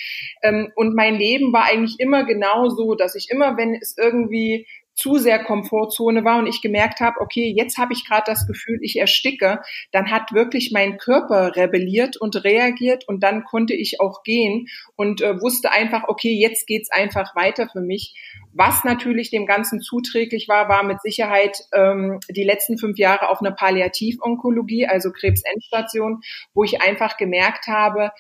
Ähm, 0.42 0.72
und 0.76 0.96
mein 0.96 1.16
Leben 1.16 1.54
war 1.54 1.66
eigentlich 1.66 2.00
immer 2.00 2.26
genau 2.26 2.70
so, 2.70 2.96
dass 2.96 3.14
ich 3.16 3.30
immer, 3.30 3.56
wenn 3.58 3.76
es 3.76 3.96
irgendwie 3.98 4.66
zu 4.96 5.18
sehr 5.18 5.44
Komfortzone 5.44 6.24
war 6.24 6.40
und 6.40 6.48
ich 6.48 6.62
gemerkt 6.62 7.02
habe, 7.02 7.20
okay, 7.20 7.54
jetzt 7.56 7.78
habe 7.78 7.94
ich 7.94 8.06
gerade 8.08 8.24
das 8.26 8.48
Gefühl, 8.48 8.80
ich 8.82 8.98
ersticke, 8.98 9.62
dann 9.92 10.10
hat 10.10 10.34
wirklich 10.34 10.72
mein 10.72 10.98
Körper 10.98 11.56
rebelliert 11.56 12.18
und 12.18 12.44
reagiert 12.44 13.08
und 13.08 13.22
dann 13.22 13.44
konnte 13.44 13.74
ich 13.74 14.00
auch 14.00 14.24
gehen 14.24 14.68
und 14.96 15.22
äh, 15.22 15.40
wusste 15.42 15.72
einfach, 15.72 16.08
okay, 16.08 16.34
jetzt 16.34 16.66
geht's 16.66 16.90
einfach 16.92 17.36
weiter 17.36 17.68
für 17.70 17.82
mich. 17.82 18.16
Was 18.54 18.86
natürlich 18.86 19.32
dem 19.32 19.46
Ganzen 19.46 19.82
zuträglich 19.82 20.48
war, 20.48 20.70
war 20.70 20.84
mit 20.84 21.02
Sicherheit 21.02 21.60
ähm, 21.74 22.22
die 22.30 22.46
letzten 22.46 22.78
fünf 22.78 22.98
Jahre 22.98 23.30
auf 23.30 23.42
einer 23.42 23.52
Palliativonkologie, 23.52 24.88
also 24.88 25.12
Krebsendstation, 25.12 26.22
wo 26.54 26.64
ich 26.64 26.82
einfach 26.82 27.18
gemerkt 27.18 27.68
habe, 27.68 28.12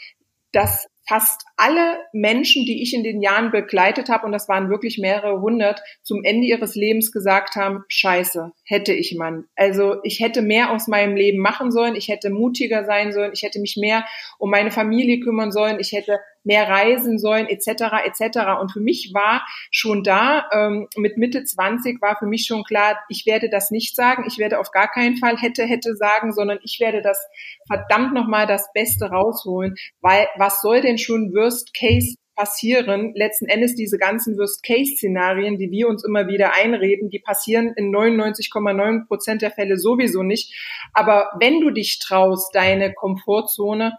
dass 0.51 0.87
fast 1.07 1.45
alle 1.57 1.99
Menschen, 2.13 2.65
die 2.65 2.81
ich 2.81 2.93
in 2.93 3.03
den 3.03 3.21
Jahren 3.21 3.51
begleitet 3.51 4.09
habe, 4.09 4.25
und 4.25 4.31
das 4.31 4.49
waren 4.49 4.69
wirklich 4.69 4.97
mehrere 4.97 5.39
hundert, 5.41 5.81
zum 6.03 6.23
Ende 6.23 6.47
ihres 6.47 6.75
Lebens 6.75 7.11
gesagt 7.11 7.55
haben, 7.55 7.83
scheiße, 7.87 8.51
hätte 8.65 8.93
ich 8.93 9.15
man. 9.15 9.45
Also 9.55 9.97
ich 10.03 10.19
hätte 10.19 10.41
mehr 10.41 10.71
aus 10.71 10.87
meinem 10.87 11.15
Leben 11.15 11.39
machen 11.39 11.71
sollen, 11.71 11.95
ich 11.95 12.07
hätte 12.07 12.31
mutiger 12.31 12.83
sein 12.83 13.13
sollen, 13.13 13.31
ich 13.33 13.43
hätte 13.43 13.59
mich 13.59 13.77
mehr 13.77 14.05
um 14.39 14.49
meine 14.49 14.71
Familie 14.71 15.19
kümmern 15.19 15.51
sollen, 15.51 15.79
ich 15.79 15.91
hätte 15.91 16.19
mehr 16.43 16.67
reisen 16.67 17.19
sollen, 17.19 17.47
etc. 17.47 18.05
etc. 18.05 18.59
Und 18.59 18.71
für 18.71 18.79
mich 18.79 19.11
war 19.13 19.45
schon 19.71 20.03
da, 20.03 20.47
ähm, 20.51 20.87
mit 20.95 21.17
Mitte 21.17 21.43
20 21.43 22.01
war 22.01 22.17
für 22.17 22.25
mich 22.25 22.45
schon 22.47 22.63
klar, 22.63 22.99
ich 23.09 23.25
werde 23.25 23.49
das 23.49 23.71
nicht 23.71 23.95
sagen, 23.95 24.25
ich 24.27 24.37
werde 24.39 24.59
auf 24.59 24.71
gar 24.71 24.89
keinen 24.89 25.17
Fall 25.17 25.37
hätte, 25.37 25.63
hätte 25.63 25.95
sagen, 25.95 26.33
sondern 26.33 26.59
ich 26.63 26.79
werde 26.79 27.01
das 27.01 27.23
verdammt 27.67 28.13
nochmal 28.13 28.47
das 28.47 28.71
Beste 28.73 29.05
rausholen, 29.05 29.75
weil 30.01 30.27
was 30.37 30.61
soll 30.61 30.81
denn 30.81 30.97
schon 30.97 31.33
Worst 31.33 31.73
Case 31.73 32.15
passieren. 32.35 33.13
Letzten 33.15 33.47
Endes 33.47 33.75
diese 33.75 33.97
ganzen 33.97 34.37
Worst-Case-Szenarien, 34.37 35.57
die 35.57 35.71
wir 35.71 35.87
uns 35.87 36.03
immer 36.03 36.27
wieder 36.27 36.53
einreden, 36.53 37.09
die 37.09 37.19
passieren 37.19 37.73
in 37.75 37.93
99,9 37.93 39.07
Prozent 39.07 39.41
der 39.41 39.51
Fälle 39.51 39.77
sowieso 39.77 40.23
nicht. 40.23 40.53
Aber 40.93 41.31
wenn 41.39 41.61
du 41.61 41.71
dich 41.71 41.99
traust, 41.99 42.53
deine 42.53 42.93
Komfortzone 42.93 43.97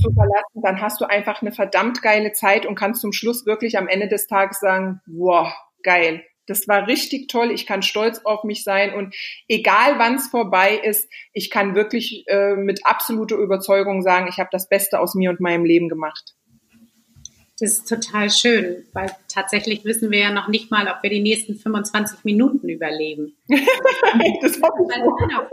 zu 0.00 0.12
verlassen, 0.12 0.62
dann 0.62 0.80
hast 0.80 1.00
du 1.00 1.06
einfach 1.06 1.42
eine 1.42 1.52
verdammt 1.52 2.02
geile 2.02 2.32
Zeit 2.32 2.66
und 2.66 2.74
kannst 2.74 3.00
zum 3.00 3.12
Schluss 3.12 3.46
wirklich 3.46 3.78
am 3.78 3.88
Ende 3.88 4.08
des 4.08 4.26
Tages 4.26 4.60
sagen, 4.60 5.00
wow, 5.06 5.52
geil. 5.82 6.22
Das 6.46 6.66
war 6.66 6.88
richtig 6.88 7.28
toll. 7.28 7.52
Ich 7.52 7.66
kann 7.66 7.82
stolz 7.82 8.20
auf 8.24 8.42
mich 8.42 8.64
sein 8.64 8.94
und 8.94 9.14
egal 9.48 9.98
wann 9.98 10.16
es 10.16 10.26
vorbei 10.26 10.74
ist, 10.82 11.08
ich 11.32 11.50
kann 11.50 11.76
wirklich 11.76 12.24
äh, 12.26 12.56
mit 12.56 12.84
absoluter 12.84 13.36
Überzeugung 13.36 14.02
sagen, 14.02 14.26
ich 14.28 14.38
habe 14.38 14.48
das 14.50 14.68
Beste 14.68 14.98
aus 14.98 15.14
mir 15.14 15.30
und 15.30 15.40
meinem 15.40 15.64
Leben 15.64 15.88
gemacht. 15.88 16.34
Das 17.62 17.74
ist 17.74 17.88
total 17.88 18.28
schön, 18.28 18.84
weil 18.92 19.14
tatsächlich 19.28 19.84
wissen 19.84 20.10
wir 20.10 20.18
ja 20.18 20.32
noch 20.32 20.48
nicht 20.48 20.72
mal, 20.72 20.88
ob 20.88 21.00
wir 21.04 21.10
die 21.10 21.22
nächsten 21.22 21.54
25 21.54 22.24
Minuten 22.24 22.68
überleben. 22.68 23.36
das 23.48 24.56
ich. 24.56 24.62
Keiner, 24.62 25.48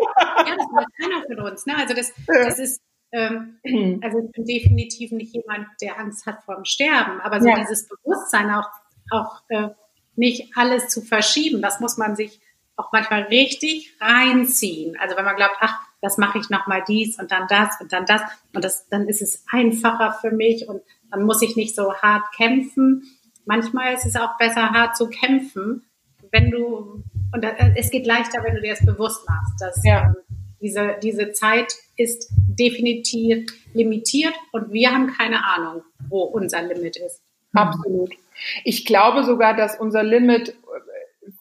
ja, 0.48 0.56
das 0.56 0.68
keiner 1.00 1.24
von 1.28 1.52
uns. 1.52 1.68
Ne? 1.68 1.78
Also 1.78 1.94
das, 1.94 2.12
ja. 2.28 2.46
das 2.46 2.58
ist, 2.58 2.82
ähm, 3.12 3.60
also 4.02 4.18
ich 4.26 4.32
bin 4.32 4.44
definitiv 4.44 5.12
nicht 5.12 5.36
jemand, 5.36 5.68
der 5.84 6.00
Angst 6.00 6.26
hat 6.26 6.42
vor 6.46 6.56
dem 6.56 6.66
Sterben, 6.66 7.22
aber 7.22 7.42
so 7.42 7.48
ja. 7.48 7.60
dieses 7.60 7.88
Bewusstsein 7.88 8.50
auch, 8.50 8.70
auch 9.12 9.44
äh, 9.50 9.70
nicht 10.16 10.58
alles 10.58 10.88
zu 10.88 11.04
verschieben, 11.04 11.62
das 11.62 11.80
muss 11.80 11.98
man 11.98 12.16
sich 12.16 12.42
auch 12.76 12.92
manchmal 12.92 13.26
richtig 13.26 13.96
reinziehen. 14.02 14.98
Also 14.98 15.16
wenn 15.16 15.26
man 15.26 15.36
glaubt, 15.36 15.58
ach, 15.60 15.78
das 16.02 16.18
mache 16.18 16.40
ich 16.40 16.50
nochmal 16.50 16.84
dies 16.88 17.20
und 17.20 17.32
dann 17.32 17.48
das 17.48 17.80
und 17.82 17.92
dann 17.92 18.06
das 18.06 18.22
und 18.54 18.64
das, 18.64 18.88
dann 18.90 19.08
ist 19.08 19.22
es 19.22 19.46
einfacher 19.52 20.18
für 20.22 20.32
mich 20.32 20.68
und 20.68 20.82
dann 21.12 21.24
muss 21.24 21.42
ich 21.42 21.56
nicht 21.56 21.76
so 21.76 21.94
hart 21.96 22.24
kämpfen. 22.36 23.04
Manchmal 23.46 23.94
ist 23.94 24.06
es 24.06 24.16
auch 24.16 24.38
besser, 24.38 24.70
hart 24.70 24.96
zu 24.96 25.10
kämpfen, 25.10 25.84
wenn 26.32 26.52
du, 26.52 27.04
und 27.34 27.44
es 27.76 27.90
geht 27.90 28.06
leichter, 28.06 28.44
wenn 28.44 28.56
du 28.56 28.62
dir 28.62 28.76
das 28.76 28.86
bewusst 28.86 29.28
machst, 29.28 29.60
dass 29.60 29.84
ja. 29.84 30.06
ähm, 30.06 30.16
diese, 30.62 30.96
diese 31.02 31.32
Zeit 31.32 31.74
ist 31.96 32.32
definitiv 32.48 33.46
limitiert 33.74 34.34
und 34.52 34.72
wir 34.72 34.92
haben 34.92 35.08
keine 35.08 35.44
Ahnung, 35.46 35.84
wo 36.10 36.24
unser 36.24 36.62
Limit 36.62 36.98
ist. 36.98 37.22
Absolut. 37.54 38.12
Ich 38.64 38.86
glaube 38.86 39.24
sogar, 39.24 39.56
dass 39.56 39.80
unser 39.80 40.04
Limit 40.04 40.56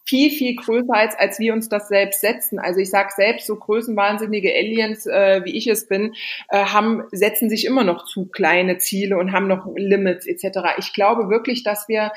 viel, 0.09 0.31
viel 0.31 0.55
größer 0.55 0.93
als, 0.93 1.15
als 1.17 1.39
wir 1.39 1.53
uns 1.53 1.69
das 1.69 1.87
selbst 1.87 2.21
setzen. 2.21 2.57
Also 2.57 2.79
ich 2.79 2.89
sage 2.89 3.09
selbst, 3.15 3.45
so 3.45 3.55
größenwahnsinnige 3.55 4.51
Aliens, 4.51 5.05
äh, 5.05 5.41
wie 5.45 5.55
ich 5.55 5.67
es 5.67 5.87
bin, 5.87 6.15
äh, 6.49 6.57
haben, 6.57 7.03
setzen 7.11 7.49
sich 7.49 7.65
immer 7.65 7.83
noch 7.83 8.05
zu 8.05 8.25
kleine 8.25 8.79
Ziele 8.79 9.17
und 9.17 9.31
haben 9.31 9.47
noch 9.47 9.67
Limits 9.75 10.25
etc. 10.25 10.59
Ich 10.79 10.93
glaube 10.93 11.29
wirklich, 11.29 11.63
dass 11.63 11.87
wir 11.87 12.11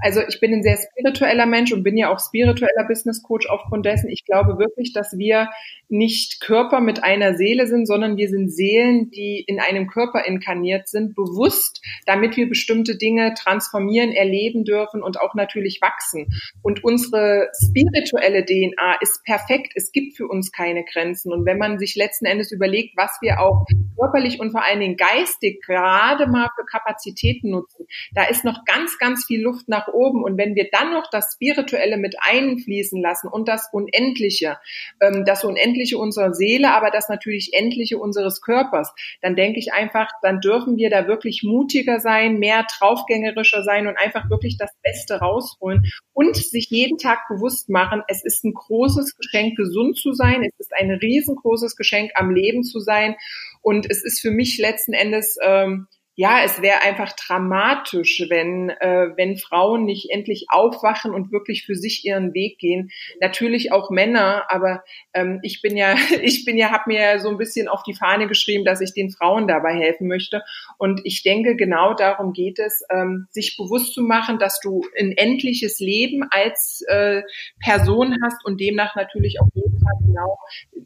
also 0.00 0.20
ich 0.28 0.40
bin 0.40 0.52
ein 0.52 0.62
sehr 0.62 0.78
spiritueller 0.78 1.46
Mensch 1.46 1.72
und 1.72 1.82
bin 1.82 1.96
ja 1.96 2.12
auch 2.12 2.20
spiritueller 2.20 2.84
Business 2.86 3.22
Coach 3.22 3.48
aufgrund 3.48 3.86
dessen. 3.86 4.10
Ich 4.10 4.24
glaube 4.24 4.58
wirklich, 4.58 4.92
dass 4.92 5.16
wir 5.16 5.48
nicht 5.88 6.40
Körper 6.40 6.80
mit 6.80 7.02
einer 7.02 7.34
Seele 7.34 7.66
sind, 7.66 7.86
sondern 7.86 8.16
wir 8.16 8.28
sind 8.28 8.50
Seelen, 8.50 9.10
die 9.10 9.42
in 9.46 9.58
einem 9.58 9.86
Körper 9.86 10.24
inkarniert 10.26 10.88
sind, 10.88 11.14
bewusst, 11.14 11.82
damit 12.06 12.36
wir 12.36 12.48
bestimmte 12.48 12.96
Dinge 12.96 13.34
transformieren, 13.34 14.12
erleben 14.12 14.64
dürfen 14.64 15.02
und 15.02 15.20
auch 15.20 15.34
natürlich 15.34 15.80
wachsen. 15.80 16.26
Und 16.62 16.84
unsere 16.84 17.29
spirituelle 17.66 18.44
DNA 18.44 18.96
ist 19.00 19.22
perfekt. 19.24 19.72
Es 19.74 19.92
gibt 19.92 20.16
für 20.16 20.26
uns 20.26 20.52
keine 20.52 20.84
Grenzen. 20.84 21.32
Und 21.32 21.46
wenn 21.46 21.58
man 21.58 21.78
sich 21.78 21.96
letzten 21.96 22.26
Endes 22.26 22.52
überlegt, 22.52 22.96
was 22.96 23.18
wir 23.20 23.40
auch 23.40 23.64
körperlich 23.98 24.40
und 24.40 24.52
vor 24.52 24.64
allen 24.64 24.80
Dingen 24.80 24.96
geistig 24.96 25.62
gerade 25.64 26.26
mal 26.26 26.48
für 26.56 26.64
Kapazitäten 26.64 27.50
nutzen, 27.50 27.86
da 28.12 28.24
ist 28.24 28.44
noch 28.44 28.64
ganz, 28.64 28.98
ganz 28.98 29.24
viel 29.26 29.42
Luft 29.42 29.68
nach 29.68 29.88
oben. 29.88 30.22
Und 30.22 30.38
wenn 30.38 30.54
wir 30.54 30.68
dann 30.70 30.92
noch 30.92 31.08
das 31.10 31.32
Spirituelle 31.34 31.96
mit 31.96 32.16
einfließen 32.20 33.00
lassen 33.00 33.28
und 33.28 33.48
das 33.48 33.68
Unendliche, 33.72 34.58
ähm, 35.00 35.24
das 35.24 35.44
Unendliche 35.44 35.98
unserer 35.98 36.32
Seele, 36.32 36.72
aber 36.72 36.90
das 36.90 37.08
natürlich 37.08 37.50
Endliche 37.52 37.98
unseres 37.98 38.40
Körpers, 38.40 38.92
dann 39.22 39.36
denke 39.36 39.58
ich 39.58 39.72
einfach, 39.72 40.08
dann 40.22 40.40
dürfen 40.40 40.76
wir 40.76 40.90
da 40.90 41.06
wirklich 41.06 41.42
mutiger 41.42 42.00
sein, 42.00 42.38
mehr 42.38 42.66
draufgängerischer 42.78 43.62
sein 43.62 43.86
und 43.86 43.96
einfach 43.96 44.28
wirklich 44.30 44.56
das 44.56 44.70
Beste 44.82 45.18
rausholen 45.20 45.90
und 46.12 46.36
sich 46.36 46.68
jeden 46.70 46.98
Tag 46.98 47.19
bewusst 47.28 47.68
machen, 47.68 48.02
es 48.08 48.24
ist 48.24 48.44
ein 48.44 48.54
großes 48.54 49.16
Geschenk, 49.16 49.56
gesund 49.56 49.96
zu 49.96 50.12
sein. 50.12 50.42
Es 50.42 50.58
ist 50.58 50.72
ein 50.74 50.90
riesengroßes 50.90 51.76
Geschenk, 51.76 52.12
am 52.14 52.30
Leben 52.30 52.62
zu 52.62 52.80
sein. 52.80 53.16
Und 53.62 53.90
es 53.90 54.04
ist 54.04 54.20
für 54.20 54.30
mich 54.30 54.58
letzten 54.58 54.92
Endes, 54.92 55.36
ähm, 55.42 55.86
ja, 56.16 56.42
es 56.44 56.60
wäre 56.60 56.82
einfach 56.82 57.12
dramatisch, 57.12 58.24
wenn, 58.28 58.68
äh, 58.68 59.08
wenn 59.16 59.38
Frauen 59.38 59.84
nicht 59.84 60.10
endlich 60.10 60.46
aufwachen 60.50 61.14
und 61.14 61.32
wirklich 61.32 61.64
für 61.64 61.74
sich 61.74 62.04
ihren 62.04 62.34
Weg 62.34 62.58
gehen. 62.58 62.90
Natürlich 63.20 63.72
auch 63.72 63.90
Männer, 63.90 64.44
aber 64.48 64.82
ähm, 65.14 65.40
ich 65.42 65.62
bin 65.62 65.76
ja, 65.76 65.94
ich 66.22 66.44
bin 66.44 66.58
ja, 66.58 66.70
habe 66.70 66.84
mir 66.88 67.00
ja 67.00 67.18
so 67.18 67.30
ein 67.30 67.38
bisschen 67.38 67.68
auf 67.68 67.82
die 67.84 67.94
Fahne 67.94 68.26
geschrieben, 68.26 68.64
dass 68.64 68.80
ich 68.80 68.92
den 68.92 69.10
Frauen 69.10 69.48
dabei 69.48 69.74
helfen 69.74 70.08
möchte. 70.08 70.42
Und 70.78 71.00
ich 71.04 71.22
denke, 71.22 71.56
genau 71.56 71.94
darum 71.94 72.32
geht 72.32 72.58
es, 72.58 72.82
ähm, 72.90 73.26
sich 73.30 73.56
bewusst 73.56 73.94
zu 73.94 74.02
machen, 74.02 74.38
dass 74.38 74.60
du 74.60 74.82
ein 74.98 75.12
endliches 75.12 75.80
Leben 75.80 76.24
als 76.30 76.82
äh, 76.88 77.22
Person 77.60 78.16
hast 78.22 78.44
und 78.44 78.60
demnach 78.60 78.94
natürlich 78.96 79.40
auch 79.40 79.48
jeden 79.54 79.78
Tag 79.78 79.94
genau 80.04 80.36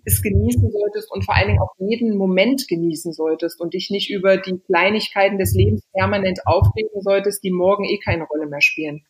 es 0.05 0.23
genießen 0.23 0.71
solltest 0.71 1.11
und 1.11 1.25
vor 1.25 1.35
allen 1.35 1.49
Dingen 1.49 1.61
auch 1.61 1.75
jeden 1.79 2.17
Moment 2.17 2.69
genießen 2.69 3.13
solltest 3.13 3.61
und 3.61 3.75
dich 3.75 3.91
nicht 3.91 4.11
über 4.11 4.37
die 4.37 4.59
Kleinigkeiten 4.59 5.39
des 5.39 5.55
Lebens 5.55 5.83
permanent 5.93 6.41
aufregen 6.47 7.01
solltest, 7.01 7.43
die 7.43 7.51
morgen 7.51 7.85
eh 7.85 7.99
keine 7.99 8.25
Rolle 8.25 8.47
mehr 8.47 8.61
spielen. 8.61 9.05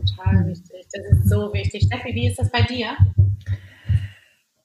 Total 0.00 0.46
wichtig. 0.46 0.86
Das 0.92 1.18
ist 1.18 1.28
so 1.28 1.52
wichtig. 1.52 1.84
Steffi, 1.84 2.14
wie 2.14 2.26
ist 2.26 2.38
das 2.38 2.50
bei 2.50 2.62
dir? 2.62 2.96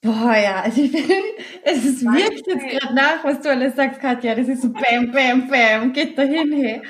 Boah, 0.02 0.36
ja, 0.38 0.62
also 0.62 0.82
ich 0.82 0.92
bin, 0.92 1.04
es 1.64 1.84
ist, 1.84 2.04
wirkt 2.04 2.48
jetzt 2.48 2.70
gerade 2.70 2.96
nach, 2.96 3.24
was 3.24 3.42
du 3.42 3.50
alles 3.50 3.76
sagst, 3.76 4.00
Katja. 4.00 4.36
Das 4.36 4.48
ist 4.48 4.62
so 4.62 4.70
bam, 4.70 5.12
bam, 5.12 5.48
bam, 5.48 5.92
geht 5.92 6.18
dahin, 6.18 6.54
hey. 6.54 6.82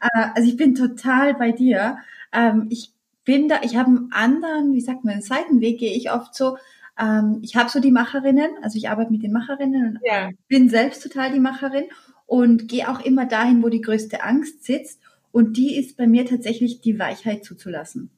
Äh, 0.00 0.28
also 0.34 0.48
ich 0.48 0.56
bin 0.56 0.74
total 0.74 1.34
bei 1.34 1.52
dir. 1.52 1.98
Ähm, 2.32 2.66
ich 2.68 2.92
bin 3.24 3.48
da, 3.48 3.60
ich 3.62 3.76
habe 3.76 3.88
einen 3.88 4.12
anderen, 4.12 4.72
wie 4.72 4.80
sagt 4.80 5.04
man, 5.04 5.14
einen 5.14 5.22
Seitenweg 5.22 5.78
gehe 5.78 5.94
ich 5.94 6.10
oft 6.10 6.34
so, 6.34 6.58
ähm, 6.98 7.40
ich 7.42 7.56
habe 7.56 7.68
so 7.68 7.80
die 7.80 7.90
Macherinnen, 7.90 8.50
also 8.62 8.78
ich 8.78 8.88
arbeite 8.88 9.12
mit 9.12 9.22
den 9.22 9.32
Macherinnen 9.32 9.88
und 9.88 9.98
ja. 10.04 10.30
bin 10.48 10.68
selbst 10.68 11.02
total 11.02 11.32
die 11.32 11.40
Macherin 11.40 11.84
und 12.26 12.68
gehe 12.68 12.88
auch 12.88 13.00
immer 13.00 13.26
dahin, 13.26 13.62
wo 13.62 13.68
die 13.68 13.80
größte 13.80 14.22
Angst 14.22 14.64
sitzt. 14.64 15.00
Und 15.32 15.56
die 15.56 15.76
ist 15.76 15.96
bei 15.96 16.06
mir 16.06 16.24
tatsächlich 16.24 16.80
die 16.80 16.98
Weichheit 16.98 17.44
zuzulassen. 17.44 18.10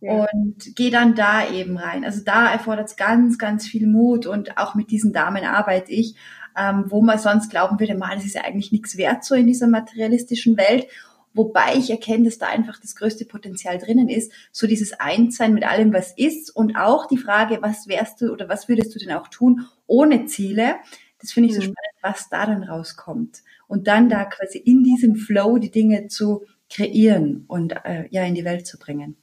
Ja. 0.00 0.26
Und 0.32 0.76
gehe 0.76 0.90
dann 0.90 1.14
da 1.14 1.48
eben 1.48 1.78
rein. 1.78 2.04
Also 2.04 2.22
da 2.24 2.52
erfordert 2.52 2.88
es 2.88 2.96
ganz, 2.96 3.38
ganz 3.38 3.66
viel 3.66 3.86
Mut 3.86 4.26
und 4.26 4.58
auch 4.58 4.74
mit 4.74 4.90
diesen 4.90 5.12
Damen 5.12 5.44
arbeite 5.44 5.92
ich, 5.92 6.16
ähm, 6.56 6.84
wo 6.88 7.02
man 7.02 7.18
sonst 7.18 7.50
glauben 7.50 7.78
würde, 7.80 7.94
mal, 7.94 8.14
das 8.14 8.24
ist 8.24 8.34
ja 8.34 8.42
eigentlich 8.42 8.72
nichts 8.72 8.96
wert 8.96 9.24
so 9.24 9.34
in 9.34 9.46
dieser 9.46 9.68
materialistischen 9.68 10.56
Welt. 10.56 10.86
Wobei 11.36 11.74
ich 11.76 11.90
erkenne, 11.90 12.24
dass 12.24 12.38
da 12.38 12.46
einfach 12.46 12.80
das 12.80 12.96
größte 12.96 13.26
Potenzial 13.26 13.76
drinnen 13.76 14.08
ist, 14.08 14.32
so 14.52 14.66
dieses 14.66 14.94
Einssein 14.94 15.52
mit 15.52 15.64
allem, 15.64 15.92
was 15.92 16.12
ist 16.16 16.54
und 16.54 16.76
auch 16.76 17.06
die 17.06 17.18
Frage, 17.18 17.58
was 17.60 17.88
wärst 17.88 18.22
du 18.22 18.32
oder 18.32 18.48
was 18.48 18.68
würdest 18.68 18.94
du 18.94 18.98
denn 18.98 19.12
auch 19.12 19.28
tun 19.28 19.66
ohne 19.86 20.24
Ziele? 20.24 20.76
Das 21.20 21.32
finde 21.32 21.50
ich 21.50 21.54
so 21.54 21.60
mhm. 21.60 21.64
spannend, 21.64 21.96
was 22.00 22.30
da 22.30 22.46
dann 22.46 22.62
rauskommt. 22.62 23.42
Und 23.68 23.86
dann 23.86 24.08
da 24.08 24.24
quasi 24.24 24.56
in 24.56 24.82
diesem 24.82 25.16
Flow 25.16 25.58
die 25.58 25.70
Dinge 25.70 26.08
zu 26.08 26.46
kreieren 26.70 27.44
und 27.48 27.72
äh, 27.84 28.06
ja 28.10 28.24
in 28.24 28.34
die 28.34 28.44
Welt 28.44 28.66
zu 28.66 28.78
bringen. 28.78 29.16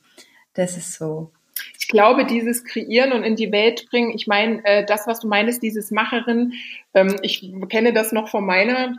Das 0.53 0.77
ist 0.77 0.93
so. 0.93 1.31
Ich 1.79 1.87
glaube, 1.87 2.25
dieses 2.25 2.63
Kreieren 2.63 3.11
und 3.11 3.23
in 3.23 3.35
die 3.35 3.51
Welt 3.51 3.87
bringen, 3.89 4.11
ich 4.11 4.27
meine, 4.27 4.63
äh, 4.65 4.85
das, 4.85 5.07
was 5.07 5.19
du 5.19 5.27
meinst, 5.27 5.63
dieses 5.63 5.89
Macherin, 5.89 6.53
ähm, 6.93 7.15
ich 7.23 7.51
kenne 7.69 7.91
das 7.91 8.11
noch 8.11 8.29
von 8.29 8.45
meiner 8.45 8.97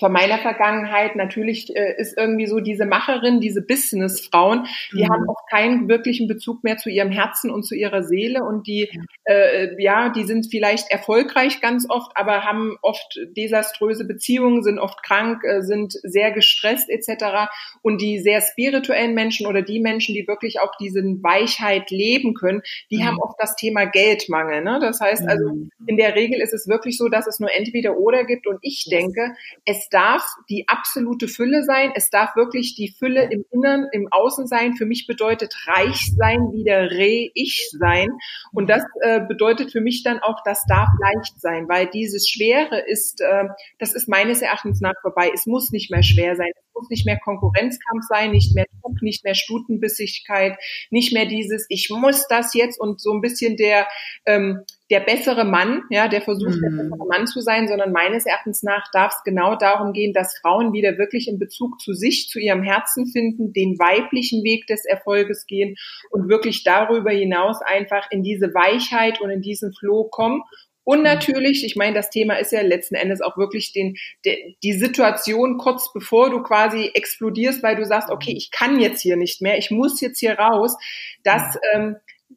von 0.00 0.12
meiner 0.12 0.38
Vergangenheit 0.38 1.14
natürlich 1.14 1.74
äh, 1.76 1.94
ist 1.98 2.16
irgendwie 2.16 2.46
so 2.46 2.58
diese 2.60 2.86
Macherin, 2.86 3.40
diese 3.40 3.62
Businessfrauen, 3.62 4.66
die 4.92 5.04
mhm. 5.04 5.12
haben 5.12 5.28
auch 5.28 5.46
keinen 5.48 5.88
wirklichen 5.88 6.26
Bezug 6.26 6.64
mehr 6.64 6.78
zu 6.78 6.88
ihrem 6.88 7.10
Herzen 7.10 7.50
und 7.50 7.64
zu 7.64 7.74
ihrer 7.74 8.02
Seele 8.02 8.42
und 8.42 8.66
die, 8.66 8.90
äh, 9.24 9.80
ja, 9.80 10.08
die 10.08 10.24
sind 10.24 10.46
vielleicht 10.50 10.90
erfolgreich 10.90 11.60
ganz 11.60 11.86
oft, 11.88 12.10
aber 12.16 12.44
haben 12.44 12.78
oft 12.80 13.20
desaströse 13.36 14.06
Beziehungen, 14.06 14.62
sind 14.62 14.78
oft 14.78 15.02
krank, 15.02 15.44
äh, 15.44 15.60
sind 15.60 15.92
sehr 15.92 16.32
gestresst 16.32 16.88
etc. 16.88 17.50
Und 17.82 18.00
die 18.00 18.18
sehr 18.18 18.40
spirituellen 18.40 19.14
Menschen 19.14 19.46
oder 19.46 19.60
die 19.60 19.80
Menschen, 19.80 20.14
die 20.14 20.26
wirklich 20.26 20.60
auch 20.60 20.72
diese 20.80 21.00
Weichheit 21.00 21.90
leben 21.90 22.32
können, 22.34 22.62
die 22.90 22.98
mhm. 22.98 23.06
haben 23.06 23.20
oft 23.20 23.36
das 23.38 23.54
Thema 23.56 23.84
Geldmangel. 23.84 24.62
Ne? 24.62 24.78
Das 24.80 25.00
heißt 25.00 25.28
also, 25.28 25.52
mhm. 25.52 25.70
in 25.86 25.98
der 25.98 26.14
Regel 26.14 26.40
ist 26.40 26.54
es 26.54 26.68
wirklich 26.68 26.96
so, 26.96 27.08
dass 27.08 27.26
es 27.26 27.38
nur 27.38 27.52
entweder 27.54 27.98
oder 27.98 28.24
gibt 28.24 28.46
und 28.46 28.58
ich 28.62 28.86
denke, 28.90 29.34
es 29.66 29.89
darf 29.90 30.24
die 30.48 30.68
absolute 30.68 31.28
Fülle 31.28 31.62
sein. 31.64 31.92
Es 31.94 32.10
darf 32.10 32.36
wirklich 32.36 32.74
die 32.74 32.94
Fülle 32.98 33.30
im 33.30 33.44
Innern, 33.50 33.86
im 33.92 34.08
Außen 34.10 34.46
sein. 34.46 34.74
Für 34.74 34.86
mich 34.86 35.06
bedeutet 35.06 35.54
reich 35.66 36.12
sein 36.16 36.52
wieder 36.52 36.90
Re-Ich 36.90 37.70
sein. 37.78 38.08
Und 38.52 38.70
das 38.70 38.84
äh, 39.02 39.20
bedeutet 39.20 39.72
für 39.72 39.80
mich 39.80 40.02
dann 40.02 40.20
auch, 40.20 40.42
das 40.44 40.64
darf 40.66 40.88
leicht 41.00 41.40
sein, 41.40 41.68
weil 41.68 41.88
dieses 41.88 42.28
Schwere 42.28 42.80
ist, 42.86 43.20
äh, 43.20 43.44
das 43.78 43.94
ist 43.94 44.08
meines 44.08 44.42
Erachtens 44.42 44.80
nach 44.80 44.94
vorbei. 45.02 45.30
Es 45.34 45.46
muss 45.46 45.70
nicht 45.70 45.90
mehr 45.90 46.02
schwer 46.02 46.36
sein. 46.36 46.50
Es 46.54 46.74
muss 46.74 46.88
nicht 46.88 47.06
mehr 47.06 47.18
Konkurrenzkampf 47.18 48.04
sein, 48.08 48.30
nicht 48.30 48.54
mehr 48.54 48.66
Druck, 48.90 49.02
nicht 49.02 49.24
mehr 49.24 49.34
Stutenbissigkeit, 49.34 50.56
nicht 50.90 51.12
mehr 51.12 51.26
dieses, 51.26 51.66
ich 51.68 51.90
muss 51.90 52.26
das 52.28 52.54
jetzt 52.54 52.80
und 52.80 53.00
so 53.00 53.12
ein 53.12 53.20
bisschen 53.20 53.56
der, 53.56 53.86
ähm, 54.26 54.62
der 54.90 55.00
bessere 55.00 55.44
Mann, 55.44 55.82
ja, 55.90 56.08
der 56.08 56.20
versucht, 56.20 56.56
mhm. 56.56 56.62
der 56.62 56.82
bessere 56.82 57.06
Mann 57.08 57.26
zu 57.26 57.40
sein, 57.40 57.68
sondern 57.68 57.92
meines 57.92 58.26
Erachtens 58.26 58.62
nach 58.62 58.86
darf 58.92 59.12
es 59.16 59.22
genau 59.24 59.54
darum 59.56 59.92
gehen, 59.92 60.12
dass 60.12 60.38
Frauen 60.38 60.72
wieder 60.72 60.98
wirklich 60.98 61.28
in 61.28 61.38
Bezug 61.38 61.80
zu 61.80 61.92
sich, 61.92 62.28
zu 62.28 62.38
ihrem 62.38 62.62
Herzen 62.62 63.06
finden, 63.06 63.52
den 63.52 63.78
weiblichen 63.78 64.42
Weg 64.42 64.66
des 64.66 64.84
Erfolges 64.84 65.46
gehen 65.46 65.76
und 66.10 66.28
wirklich 66.28 66.64
darüber 66.64 67.10
hinaus 67.10 67.60
einfach 67.62 68.10
in 68.10 68.22
diese 68.22 68.52
Weichheit 68.54 69.20
und 69.20 69.30
in 69.30 69.42
diesen 69.42 69.72
Flow 69.72 70.08
kommen 70.10 70.42
und 70.84 71.02
natürlich, 71.02 71.64
ich 71.64 71.76
meine, 71.76 71.94
das 71.94 72.10
Thema 72.10 72.34
ist 72.34 72.52
ja 72.52 72.62
letzten 72.62 72.94
Endes 72.94 73.20
auch 73.20 73.36
wirklich 73.36 73.72
den, 73.72 73.96
de, 74.24 74.54
die 74.62 74.72
Situation 74.72 75.58
kurz 75.58 75.92
bevor 75.92 76.30
du 76.30 76.42
quasi 76.42 76.90
explodierst, 76.94 77.62
weil 77.62 77.76
du 77.76 77.84
sagst, 77.84 78.10
okay, 78.10 78.32
ich 78.36 78.50
kann 78.50 78.80
jetzt 78.80 79.00
hier 79.00 79.16
nicht 79.16 79.42
mehr, 79.42 79.58
ich 79.58 79.70
muss 79.70 80.00
jetzt 80.00 80.18
hier 80.18 80.38
raus. 80.38 80.76
Das 81.22 81.58
ähm, 81.74 81.96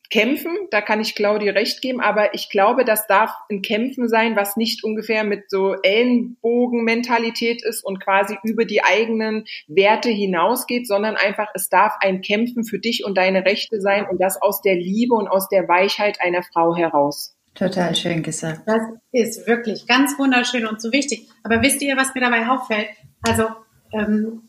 Kämpfen, 0.09 0.57
da 0.71 0.81
kann 0.81 0.99
ich 0.99 1.15
Claudi 1.15 1.49
recht 1.49 1.81
geben, 1.81 2.01
aber 2.01 2.33
ich 2.33 2.49
glaube, 2.49 2.83
das 2.83 3.07
darf 3.07 3.31
ein 3.49 3.61
Kämpfen 3.61 4.09
sein, 4.09 4.35
was 4.35 4.57
nicht 4.57 4.83
ungefähr 4.83 5.23
mit 5.23 5.49
so 5.49 5.75
Ellenbogenmentalität 5.81 7.63
ist 7.63 7.83
und 7.83 8.03
quasi 8.03 8.37
über 8.43 8.65
die 8.65 8.83
eigenen 8.83 9.45
Werte 9.67 10.09
hinausgeht, 10.09 10.87
sondern 10.87 11.15
einfach, 11.15 11.49
es 11.53 11.69
darf 11.69 11.93
ein 12.01 12.21
Kämpfen 12.21 12.63
für 12.65 12.79
dich 12.79 13.05
und 13.05 13.17
deine 13.17 13.45
Rechte 13.45 13.81
sein 13.81 14.07
und 14.09 14.19
das 14.19 14.41
aus 14.41 14.61
der 14.61 14.75
Liebe 14.75 15.15
und 15.15 15.27
aus 15.27 15.47
der 15.47 15.67
Weichheit 15.67 16.19
einer 16.21 16.43
Frau 16.43 16.75
heraus. 16.75 17.35
Total 17.55 17.95
schön 17.95 18.23
gesagt. 18.23 18.61
Das 18.65 18.81
ist 19.11 19.45
wirklich 19.47 19.85
ganz 19.85 20.17
wunderschön 20.17 20.65
und 20.65 20.81
so 20.81 20.91
wichtig. 20.91 21.29
Aber 21.43 21.61
wisst 21.61 21.81
ihr, 21.81 21.95
was 21.95 22.15
mir 22.15 22.21
dabei 22.21 22.47
auffällt? 22.47 22.87
Also, 23.21 23.49
ähm, 23.91 24.41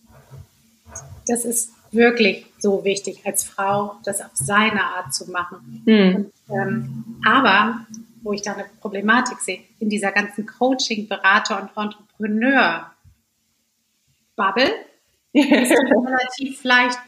das 1.26 1.44
ist 1.44 1.72
wirklich 1.90 2.46
so 2.58 2.84
wichtig, 2.84 3.20
als 3.24 3.44
Frau 3.44 3.96
das 4.04 4.20
auf 4.20 4.30
seine 4.34 4.82
Art 4.82 5.14
zu 5.14 5.30
machen. 5.30 5.82
Mhm. 5.84 6.30
Und, 6.48 6.58
ähm, 6.58 7.20
aber, 7.26 7.86
wo 8.22 8.32
ich 8.32 8.42
da 8.42 8.54
eine 8.54 8.64
Problematik 8.80 9.40
sehe, 9.40 9.60
in 9.80 9.90
dieser 9.90 10.12
ganzen 10.12 10.46
Coaching, 10.46 11.06
Berater 11.06 11.60
und 11.60 11.76
Entrepreneur-Bubble, 11.76 14.70
ist 15.32 15.72
relativ 15.72 16.64
leicht 16.64 16.98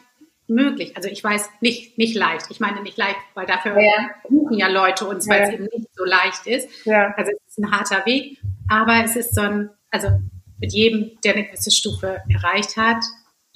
möglich. 0.49 0.97
Also 0.97 1.09
ich 1.09 1.23
weiß 1.23 1.49
nicht, 1.61 1.99
nicht 1.99 2.15
leicht. 2.15 2.47
Ich 2.51 2.61
meine 2.61 2.83
nicht 2.83 2.97
leicht, 2.97 3.19
weil 3.35 3.47
dafür 3.47 3.81
ja. 3.81 4.11
buchen 4.29 4.57
ja 4.57 4.69
Leute 4.69 5.07
uns, 5.07 5.29
weil 5.29 5.41
ja. 5.41 5.49
es 5.49 5.55
eben 5.55 5.65
nicht 5.65 5.89
so 5.95 6.05
leicht 6.05 6.47
ist. 6.47 6.69
Ja. 6.87 7.15
Also 7.17 7.33
es 7.33 7.53
ist 7.53 7.59
ein 7.59 7.71
harter 7.71 8.05
Weg, 8.07 8.39
aber 8.69 9.05
es 9.05 9.17
ist 9.17 9.35
so 9.35 9.43
ein, 9.43 9.71
also 9.91 10.09
mit 10.59 10.73
jedem, 10.73 11.19
der 11.25 11.35
eine 11.35 11.45
gewisse 11.47 11.71
Stufe 11.71 12.23
erreicht 12.29 12.77
hat, 12.77 13.05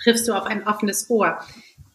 triffst 0.03 0.29
du 0.29 0.35
auf 0.35 0.45
ein 0.45 0.67
offenes 0.67 1.09
Ohr. 1.11 1.39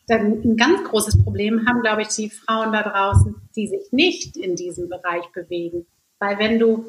Dann 0.07 0.41
ein 0.43 0.57
ganz 0.57 0.83
großes 0.83 1.23
Problem 1.23 1.67
haben, 1.67 1.81
glaube 1.81 2.03
ich, 2.03 2.09
die 2.09 2.29
Frauen 2.29 2.71
da 2.71 2.83
draußen, 2.83 3.35
die 3.55 3.67
sich 3.67 3.91
nicht 3.91 4.37
in 4.37 4.55
diesem 4.55 4.87
Bereich 4.87 5.25
bewegen. 5.33 5.87
Weil 6.19 6.37
wenn 6.37 6.59
du, 6.59 6.85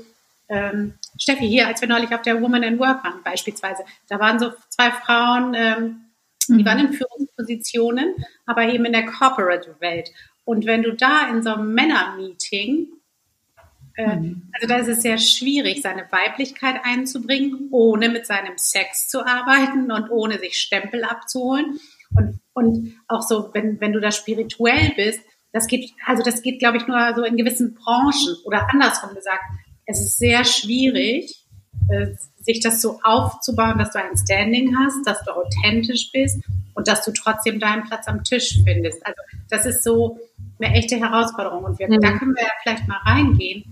ähm, 0.48 0.94
Steffi, 1.18 1.48
hier, 1.48 1.66
als 1.66 1.80
wir 1.80 1.88
neulich 1.88 2.14
auf 2.14 2.22
der 2.22 2.40
Woman 2.40 2.62
in 2.62 2.78
Work 2.78 3.02
waren 3.04 3.22
beispielsweise, 3.24 3.84
da 4.08 4.20
waren 4.20 4.38
so 4.38 4.52
zwei 4.68 4.90
Frauen, 4.90 5.54
ähm, 5.54 6.05
die 6.48 6.64
waren 6.64 6.78
in 6.78 6.86
mhm. 6.86 6.92
Führungspositionen, 6.94 8.14
aber 8.46 8.62
eben 8.64 8.84
in 8.84 8.92
der 8.92 9.06
Corporate-Welt. 9.06 10.10
Und 10.44 10.66
wenn 10.66 10.82
du 10.82 10.92
da 10.92 11.28
in 11.28 11.42
so 11.42 11.50
einem 11.50 11.74
Männer-Meeting, 11.74 12.88
äh, 13.96 14.16
mhm. 14.16 14.50
also 14.52 14.68
da 14.68 14.76
ist 14.78 14.88
es 14.88 15.02
sehr 15.02 15.18
schwierig, 15.18 15.82
seine 15.82 16.06
Weiblichkeit 16.10 16.80
einzubringen, 16.84 17.68
ohne 17.70 18.08
mit 18.08 18.26
seinem 18.26 18.56
Sex 18.56 19.08
zu 19.08 19.24
arbeiten 19.24 19.90
und 19.90 20.10
ohne 20.10 20.38
sich 20.38 20.58
Stempel 20.58 21.04
abzuholen. 21.04 21.80
Und, 22.14 22.40
und 22.52 22.94
auch 23.08 23.22
so, 23.22 23.50
wenn, 23.54 23.80
wenn 23.80 23.92
du 23.92 24.00
da 24.00 24.12
spirituell 24.12 24.92
bist, 24.94 25.20
das 25.52 25.66
geht, 25.66 25.92
also 26.04 26.22
das 26.22 26.42
geht, 26.42 26.58
glaube 26.58 26.76
ich, 26.76 26.86
nur 26.86 27.14
so 27.16 27.24
in 27.24 27.36
gewissen 27.36 27.74
Branchen 27.74 28.36
oder 28.44 28.68
andersrum 28.70 29.14
gesagt. 29.14 29.42
Es 29.86 30.00
ist 30.00 30.18
sehr 30.18 30.44
schwierig, 30.44 31.45
äh, 31.88 32.08
sich 32.40 32.60
das 32.60 32.80
so 32.80 33.00
aufzubauen, 33.02 33.78
dass 33.78 33.90
du 33.90 33.98
ein 33.98 34.16
Standing 34.16 34.76
hast, 34.78 35.06
dass 35.06 35.22
du 35.24 35.32
authentisch 35.32 36.10
bist 36.12 36.40
und 36.74 36.88
dass 36.88 37.04
du 37.04 37.12
trotzdem 37.12 37.58
deinen 37.58 37.84
Platz 37.84 38.06
am 38.06 38.22
Tisch 38.22 38.58
findest. 38.64 39.04
Also 39.04 39.20
das 39.50 39.66
ist 39.66 39.82
so 39.82 40.18
eine 40.60 40.74
echte 40.74 40.96
Herausforderung. 40.96 41.64
Und 41.64 41.78
wir, 41.78 41.88
mhm. 41.88 42.00
da 42.00 42.12
können 42.18 42.34
wir 42.34 42.42
ja 42.42 42.50
vielleicht 42.62 42.86
mal 42.88 42.98
reingehen. 43.04 43.64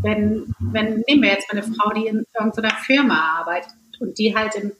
Wenn, 0.00 0.54
wenn, 0.60 1.02
nehmen 1.08 1.22
wir 1.22 1.30
jetzt 1.30 1.52
mal 1.52 1.60
eine 1.60 1.74
Frau, 1.74 1.90
die 1.92 2.06
in 2.06 2.24
irgendeiner 2.38 2.74
Firma 2.76 3.40
arbeitet 3.40 3.72
und 3.98 4.16
die 4.18 4.36
halt 4.36 4.54
im, 4.54 4.72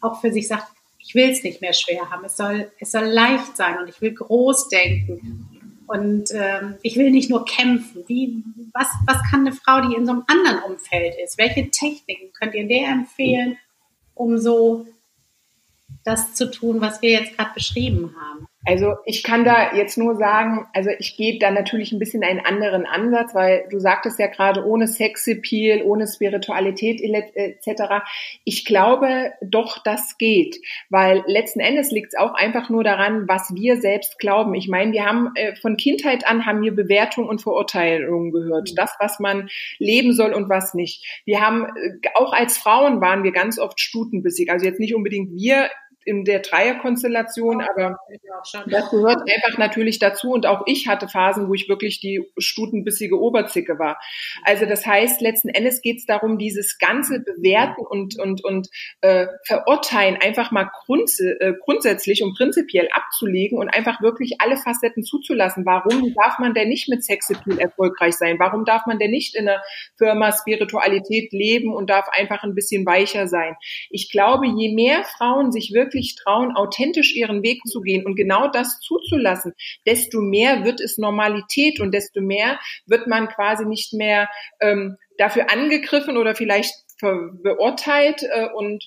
auch 0.00 0.20
für 0.20 0.32
sich 0.32 0.46
sagt, 0.46 0.66
ich 0.98 1.14
will 1.14 1.30
es 1.30 1.42
nicht 1.42 1.60
mehr 1.60 1.72
schwer 1.72 2.08
haben, 2.10 2.24
es 2.24 2.36
soll, 2.36 2.70
es 2.78 2.92
soll 2.92 3.04
leicht 3.04 3.56
sein 3.56 3.78
und 3.80 3.88
ich 3.88 4.00
will 4.00 4.14
groß 4.14 4.68
denken 4.68 5.59
und 5.90 6.30
ähm, 6.32 6.76
ich 6.82 6.94
will 6.96 7.10
nicht 7.10 7.30
nur 7.30 7.44
kämpfen. 7.44 8.04
Wie, 8.06 8.44
was, 8.72 8.86
was 9.06 9.18
kann 9.28 9.40
eine 9.40 9.52
Frau, 9.52 9.80
die 9.80 9.96
in 9.96 10.06
so 10.06 10.12
einem 10.12 10.24
anderen 10.28 10.62
Umfeld 10.62 11.16
ist? 11.22 11.36
Welche 11.36 11.68
Techniken 11.68 12.32
könnt 12.32 12.54
ihr 12.54 12.68
der 12.68 12.90
empfehlen, 12.90 13.58
um 14.14 14.38
so 14.38 14.86
das 16.04 16.34
zu 16.34 16.48
tun, 16.48 16.80
was 16.80 17.02
wir 17.02 17.10
jetzt 17.10 17.36
gerade 17.36 17.54
beschrieben 17.54 18.14
haben? 18.20 18.46
Also 18.66 18.96
ich 19.06 19.22
kann 19.22 19.44
da 19.44 19.74
jetzt 19.74 19.96
nur 19.96 20.16
sagen, 20.16 20.66
also 20.74 20.90
ich 20.98 21.16
gebe 21.16 21.38
da 21.38 21.50
natürlich 21.50 21.92
ein 21.92 21.98
bisschen 21.98 22.22
einen 22.22 22.40
anderen 22.40 22.84
Ansatz, 22.84 23.34
weil 23.34 23.66
du 23.70 23.78
sagtest 23.78 24.18
ja 24.18 24.26
gerade 24.26 24.66
ohne 24.66 24.86
Sexappeal, 24.86 25.82
ohne 25.82 26.06
Spiritualität 26.06 27.00
etc. 27.00 28.04
Ich 28.44 28.66
glaube 28.66 29.32
doch, 29.40 29.82
das 29.82 30.18
geht, 30.18 30.58
weil 30.90 31.24
letzten 31.26 31.60
Endes 31.60 31.90
liegt 31.90 32.08
es 32.12 32.18
auch 32.18 32.34
einfach 32.34 32.68
nur 32.68 32.84
daran, 32.84 33.26
was 33.26 33.54
wir 33.54 33.80
selbst 33.80 34.18
glauben. 34.18 34.54
Ich 34.54 34.68
meine, 34.68 34.92
wir 34.92 35.06
haben 35.06 35.30
äh, 35.36 35.56
von 35.56 35.78
Kindheit 35.78 36.26
an 36.26 36.44
haben 36.44 36.60
wir 36.60 36.74
Bewertungen 36.74 37.30
und 37.30 37.40
Verurteilungen 37.40 38.30
gehört, 38.30 38.72
mhm. 38.72 38.76
das, 38.76 38.94
was 38.98 39.20
man 39.20 39.48
leben 39.78 40.12
soll 40.12 40.34
und 40.34 40.50
was 40.50 40.74
nicht. 40.74 41.22
Wir 41.24 41.40
haben 41.40 41.64
äh, 41.64 42.08
auch 42.14 42.34
als 42.34 42.58
Frauen 42.58 43.00
waren 43.00 43.24
wir 43.24 43.32
ganz 43.32 43.58
oft 43.58 43.80
stutenbissig, 43.80 44.50
also 44.50 44.66
jetzt 44.66 44.80
nicht 44.80 44.94
unbedingt 44.94 45.32
wir 45.32 45.70
in 46.04 46.24
der 46.24 46.40
Dreierkonstellation, 46.40 47.62
aber 47.62 47.98
das 48.66 48.90
gehört 48.90 49.20
einfach 49.20 49.58
natürlich 49.58 49.98
dazu. 49.98 50.32
Und 50.32 50.46
auch 50.46 50.62
ich 50.66 50.88
hatte 50.88 51.08
Phasen, 51.08 51.48
wo 51.48 51.54
ich 51.54 51.68
wirklich 51.68 52.00
die 52.00 52.22
stutenbissige 52.38 53.20
Oberzicke 53.20 53.78
war. 53.78 54.00
Also 54.44 54.66
das 54.66 54.86
heißt, 54.86 55.20
letzten 55.20 55.48
Endes 55.48 55.82
geht 55.82 55.98
es 55.98 56.06
darum, 56.06 56.38
dieses 56.38 56.78
ganze 56.78 57.20
Bewerten 57.20 57.84
und, 57.86 58.18
und, 58.18 58.44
und 58.44 58.68
äh, 59.02 59.26
Verurteilen 59.44 60.16
einfach 60.20 60.50
mal 60.50 60.70
grunds 60.86 61.20
äh, 61.20 61.54
grundsätzlich 61.60 62.22
und 62.22 62.34
prinzipiell 62.36 62.88
abzulegen 62.92 63.58
und 63.58 63.68
einfach 63.68 64.00
wirklich 64.00 64.36
alle 64.40 64.56
Facetten 64.56 65.02
zuzulassen. 65.02 65.66
Warum 65.66 66.14
darf 66.14 66.38
man 66.38 66.54
denn 66.54 66.68
nicht 66.68 66.88
mit 66.88 67.04
Sexappeal 67.04 67.58
erfolgreich 67.58 68.14
sein? 68.14 68.38
Warum 68.38 68.64
darf 68.64 68.86
man 68.86 68.98
denn 68.98 69.10
nicht 69.10 69.36
in 69.36 69.48
einer 69.48 69.62
Firma 69.96 70.32
Spiritualität 70.32 71.32
leben 71.32 71.74
und 71.74 71.90
darf 71.90 72.08
einfach 72.10 72.42
ein 72.42 72.54
bisschen 72.54 72.86
weicher 72.86 73.26
sein? 73.26 73.54
Ich 73.90 74.10
glaube, 74.10 74.46
je 74.46 74.74
mehr 74.74 75.04
Frauen 75.04 75.52
sich 75.52 75.72
wirklich 75.72 75.89
wirklich 75.90 76.16
trauen, 76.16 76.56
authentisch 76.56 77.14
ihren 77.14 77.42
Weg 77.42 77.60
zu 77.66 77.80
gehen 77.80 78.06
und 78.06 78.14
genau 78.14 78.48
das 78.48 78.80
zuzulassen, 78.80 79.52
desto 79.86 80.20
mehr 80.20 80.64
wird 80.64 80.80
es 80.80 80.98
Normalität 80.98 81.80
und 81.80 81.92
desto 81.92 82.20
mehr 82.20 82.58
wird 82.86 83.06
man 83.06 83.28
quasi 83.28 83.64
nicht 83.66 83.92
mehr 83.92 84.28
ähm, 84.60 84.96
dafür 85.18 85.50
angegriffen 85.50 86.16
oder 86.16 86.34
vielleicht 86.34 86.74
beurteilt 87.00 88.22
äh, 88.22 88.46
und 88.54 88.84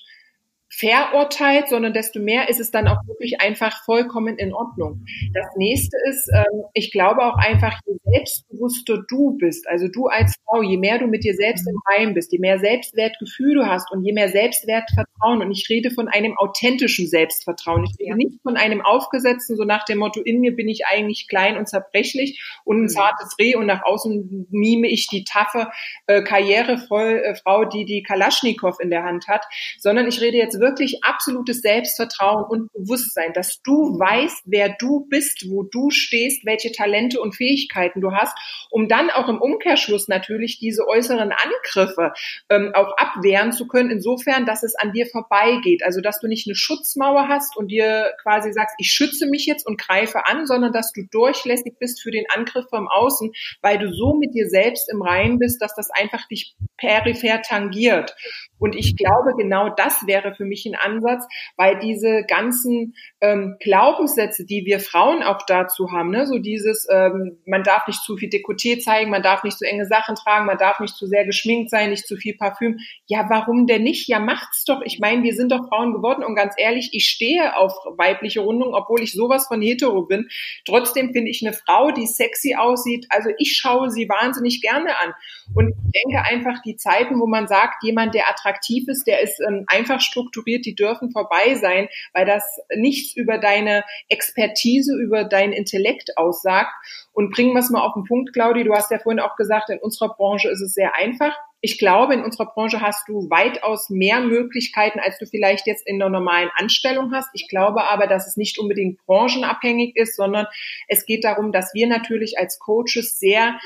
verurteilt, 0.76 1.68
sondern 1.68 1.92
desto 1.92 2.20
mehr 2.20 2.48
ist 2.48 2.60
es 2.60 2.70
dann 2.70 2.88
auch 2.88 2.98
wirklich 3.06 3.40
einfach 3.40 3.84
vollkommen 3.84 4.38
in 4.38 4.52
Ordnung. 4.52 5.04
Das 5.32 5.46
nächste 5.56 5.96
ist, 6.08 6.28
ähm, 6.34 6.64
ich 6.72 6.90
glaube 6.90 7.22
auch 7.24 7.36
einfach, 7.36 7.78
je 7.86 7.96
selbstbewusster 8.04 9.04
du 9.08 9.36
bist, 9.38 9.68
also 9.68 9.88
du 9.88 10.06
als 10.06 10.34
Frau, 10.44 10.62
je 10.62 10.76
mehr 10.76 10.98
du 10.98 11.06
mit 11.06 11.24
dir 11.24 11.34
selbst 11.34 11.66
im 11.68 11.80
Reim 11.86 12.14
bist, 12.14 12.32
je 12.32 12.38
mehr 12.38 12.58
Selbstwertgefühl 12.58 13.54
du 13.54 13.66
hast 13.66 13.92
und 13.92 14.04
je 14.04 14.12
mehr 14.12 14.28
Selbstwertvertrauen, 14.28 15.42
und 15.42 15.50
ich 15.52 15.68
rede 15.68 15.90
von 15.90 16.08
einem 16.08 16.36
authentischen 16.36 17.06
Selbstvertrauen, 17.06 17.84
ich 17.84 17.96
rede 18.00 18.16
nicht 18.16 18.40
von 18.42 18.56
einem 18.56 18.80
aufgesetzten, 18.80 19.56
so 19.56 19.64
nach 19.64 19.84
dem 19.84 19.98
Motto, 19.98 20.20
in 20.20 20.40
mir 20.40 20.56
bin 20.56 20.68
ich 20.68 20.86
eigentlich 20.86 21.28
klein 21.28 21.56
und 21.56 21.68
zerbrechlich 21.68 22.42
und 22.64 22.78
ein 22.78 22.82
mhm. 22.82 22.88
zartes 22.88 23.36
Reh 23.38 23.54
und 23.54 23.66
nach 23.66 23.84
außen 23.84 24.48
mime 24.50 24.88
ich 24.88 25.06
die 25.06 25.24
taffe, 25.24 25.68
äh, 26.06 26.22
Karrierefrau, 26.22 26.98
äh, 26.98 27.68
die 27.72 27.84
die 27.84 28.02
Kalaschnikow 28.02 28.78
in 28.80 28.90
der 28.90 29.04
Hand 29.04 29.28
hat, 29.28 29.44
sondern 29.78 30.08
ich 30.08 30.20
rede 30.20 30.36
jetzt 30.36 30.58
wirklich 30.64 31.04
absolutes 31.04 31.60
Selbstvertrauen 31.60 32.44
und 32.48 32.72
Bewusstsein, 32.72 33.32
dass 33.34 33.60
du 33.62 33.98
weißt, 33.98 34.44
wer 34.46 34.70
du 34.78 35.06
bist, 35.10 35.44
wo 35.50 35.62
du 35.62 35.90
stehst, 35.90 36.44
welche 36.46 36.72
Talente 36.72 37.20
und 37.20 37.36
Fähigkeiten 37.36 38.00
du 38.00 38.12
hast, 38.12 38.36
um 38.70 38.88
dann 38.88 39.10
auch 39.10 39.28
im 39.28 39.40
Umkehrschluss 39.40 40.08
natürlich 40.08 40.58
diese 40.58 40.88
äußeren 40.88 41.32
Angriffe 41.32 42.12
ähm, 42.48 42.72
auch 42.74 42.96
abwehren 42.96 43.52
zu 43.52 43.66
können, 43.66 43.90
insofern, 43.90 44.46
dass 44.46 44.62
es 44.62 44.74
an 44.74 44.92
dir 44.92 45.06
vorbeigeht. 45.06 45.82
Also, 45.84 46.00
dass 46.00 46.20
du 46.20 46.28
nicht 46.28 46.46
eine 46.46 46.56
Schutzmauer 46.56 47.28
hast 47.28 47.56
und 47.56 47.68
dir 47.68 48.12
quasi 48.22 48.52
sagst, 48.52 48.74
ich 48.78 48.90
schütze 48.90 49.26
mich 49.26 49.46
jetzt 49.46 49.66
und 49.66 49.78
greife 49.78 50.26
an, 50.26 50.46
sondern 50.46 50.72
dass 50.72 50.92
du 50.92 51.02
durchlässig 51.10 51.74
bist 51.78 52.02
für 52.02 52.10
den 52.10 52.24
Angriff 52.34 52.66
vom 52.70 52.88
Außen, 52.88 53.32
weil 53.60 53.78
du 53.78 53.92
so 53.92 54.14
mit 54.14 54.34
dir 54.34 54.48
selbst 54.48 54.90
im 54.90 55.02
Reinen 55.02 55.38
bist, 55.38 55.60
dass 55.60 55.74
das 55.74 55.90
einfach 55.90 56.26
dich 56.28 56.56
peripher 56.78 57.42
tangiert. 57.42 58.14
Und 58.58 58.76
ich 58.76 58.96
glaube, 58.96 59.34
genau 59.36 59.68
das 59.68 60.06
wäre 60.06 60.34
für 60.34 60.44
mich 60.44 60.64
ein 60.66 60.74
Ansatz, 60.74 61.26
weil 61.56 61.78
diese 61.80 62.24
ganzen 62.26 62.94
ähm, 63.20 63.56
Glaubenssätze, 63.60 64.46
die 64.46 64.64
wir 64.64 64.80
Frauen 64.80 65.22
auch 65.22 65.42
dazu 65.46 65.90
haben, 65.92 66.10
ne, 66.10 66.26
so 66.26 66.38
dieses, 66.38 66.86
ähm, 66.90 67.38
man 67.46 67.62
darf 67.62 67.86
nicht 67.86 68.00
zu 68.02 68.16
viel 68.16 68.28
Dekoté 68.28 68.78
zeigen, 68.78 69.10
man 69.10 69.22
darf 69.22 69.42
nicht 69.42 69.58
zu 69.58 69.66
enge 69.66 69.86
Sachen 69.86 70.14
tragen, 70.14 70.46
man 70.46 70.58
darf 70.58 70.80
nicht 70.80 70.94
zu 70.94 71.06
sehr 71.06 71.24
geschminkt 71.24 71.70
sein, 71.70 71.90
nicht 71.90 72.06
zu 72.06 72.16
viel 72.16 72.36
Parfüm. 72.36 72.78
Ja, 73.06 73.26
warum 73.28 73.66
denn 73.66 73.82
nicht? 73.82 74.08
Ja, 74.08 74.18
macht's 74.18 74.64
doch. 74.64 74.82
Ich 74.84 75.00
meine, 75.00 75.22
wir 75.22 75.34
sind 75.34 75.50
doch 75.50 75.68
Frauen 75.68 75.92
geworden 75.92 76.24
und 76.24 76.34
ganz 76.36 76.54
ehrlich, 76.56 76.90
ich 76.92 77.06
stehe 77.06 77.56
auf 77.56 77.72
weibliche 77.96 78.40
Rundung, 78.40 78.74
obwohl 78.74 79.02
ich 79.02 79.12
sowas 79.12 79.46
von 79.48 79.60
hetero 79.60 80.02
bin. 80.02 80.28
Trotzdem 80.64 81.12
finde 81.12 81.30
ich 81.30 81.44
eine 81.44 81.54
Frau, 81.54 81.90
die 81.90 82.06
sexy 82.06 82.54
aussieht, 82.54 83.06
also 83.10 83.30
ich 83.38 83.56
schaue 83.56 83.90
sie 83.90 84.08
wahnsinnig 84.08 84.60
gerne 84.60 84.96
an. 84.98 85.12
Und 85.54 85.68
ich 85.68 86.02
denke 86.02 86.24
einfach, 86.24 86.62
die 86.62 86.76
Zeiten, 86.76 87.20
wo 87.20 87.26
man 87.26 87.46
sagt, 87.46 87.82
jemand, 87.82 88.14
der 88.14 88.28
attraktiv 88.30 88.43
ist, 88.88 89.06
der 89.06 89.20
ist 89.20 89.40
ähm, 89.40 89.64
einfach 89.66 90.00
strukturiert, 90.00 90.64
die 90.66 90.74
dürfen 90.74 91.10
vorbei 91.10 91.54
sein, 91.54 91.88
weil 92.12 92.26
das 92.26 92.44
nichts 92.76 93.16
über 93.16 93.38
deine 93.38 93.84
Expertise, 94.08 94.94
über 94.96 95.24
dein 95.24 95.52
Intellekt 95.52 96.16
aussagt. 96.16 96.72
Und 97.12 97.30
bringen 97.30 97.52
wir 97.52 97.60
es 97.60 97.70
mal 97.70 97.82
auf 97.82 97.94
den 97.94 98.04
Punkt, 98.04 98.32
Claudi, 98.32 98.64
du 98.64 98.72
hast 98.72 98.90
ja 98.90 98.98
vorhin 98.98 99.20
auch 99.20 99.36
gesagt, 99.36 99.70
in 99.70 99.78
unserer 99.78 100.14
Branche 100.14 100.48
ist 100.48 100.60
es 100.60 100.74
sehr 100.74 100.94
einfach. 100.96 101.34
Ich 101.60 101.78
glaube, 101.78 102.12
in 102.12 102.22
unserer 102.22 102.52
Branche 102.52 102.82
hast 102.82 103.08
du 103.08 103.30
weitaus 103.30 103.88
mehr 103.88 104.20
Möglichkeiten, 104.20 105.00
als 105.00 105.18
du 105.18 105.24
vielleicht 105.24 105.66
jetzt 105.66 105.86
in 105.86 105.94
einer 105.94 106.10
normalen 106.10 106.50
Anstellung 106.56 107.10
hast. 107.14 107.30
Ich 107.32 107.48
glaube 107.48 107.88
aber, 107.88 108.06
dass 108.06 108.26
es 108.26 108.36
nicht 108.36 108.58
unbedingt 108.58 108.98
branchenabhängig 109.06 109.96
ist, 109.96 110.14
sondern 110.14 110.46
es 110.88 111.06
geht 111.06 111.24
darum, 111.24 111.52
dass 111.52 111.72
wir 111.72 111.86
natürlich 111.86 112.38
als 112.38 112.58
Coaches 112.58 113.18
sehr 113.18 113.58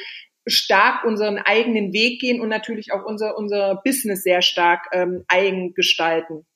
stark 0.49 1.05
unseren 1.05 1.39
eigenen 1.39 1.93
Weg 1.93 2.21
gehen 2.21 2.41
und 2.41 2.49
natürlich 2.49 2.93
auch 2.93 3.05
unser, 3.05 3.37
unser 3.37 3.81
Business 3.85 4.23
sehr 4.23 4.43
stark 4.43 4.87
ähm, 4.93 5.25
eigen 5.29 5.75
gestalten. 5.75 6.47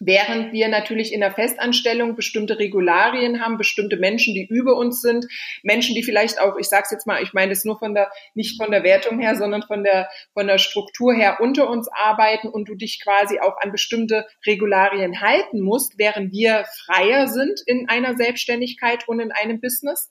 Während 0.00 0.52
wir 0.52 0.68
natürlich 0.68 1.12
in 1.12 1.20
der 1.20 1.32
Festanstellung 1.32 2.16
bestimmte 2.16 2.58
Regularien 2.58 3.40
haben, 3.40 3.58
bestimmte 3.58 3.96
Menschen, 3.96 4.34
die 4.34 4.46
über 4.46 4.76
uns 4.76 5.00
sind, 5.00 5.26
Menschen, 5.62 5.94
die 5.94 6.02
vielleicht 6.02 6.40
auch, 6.40 6.56
ich 6.56 6.68
sage 6.68 6.82
es 6.84 6.90
jetzt 6.90 7.06
mal, 7.06 7.22
ich 7.22 7.32
meine 7.32 7.50
das 7.50 7.64
nur 7.64 7.78
von 7.78 7.94
der, 7.94 8.10
nicht 8.34 8.60
von 8.60 8.70
der 8.72 8.82
Wertung 8.82 9.20
her, 9.20 9.36
sondern 9.36 9.62
von 9.62 9.84
der, 9.84 10.08
von 10.32 10.46
der 10.46 10.58
Struktur 10.58 11.14
her 11.14 11.38
unter 11.40 11.70
uns 11.70 11.88
arbeiten 11.92 12.48
und 12.48 12.68
du 12.68 12.74
dich 12.74 13.00
quasi 13.02 13.38
auch 13.38 13.56
an 13.60 13.70
bestimmte 13.70 14.26
Regularien 14.46 15.20
halten 15.20 15.60
musst, 15.60 15.96
während 15.96 16.32
wir 16.32 16.64
freier 16.84 17.28
sind 17.28 17.60
in 17.64 17.88
einer 17.88 18.16
Selbstständigkeit 18.16 19.06
und 19.06 19.20
in 19.20 19.30
einem 19.30 19.60
Business. 19.60 20.10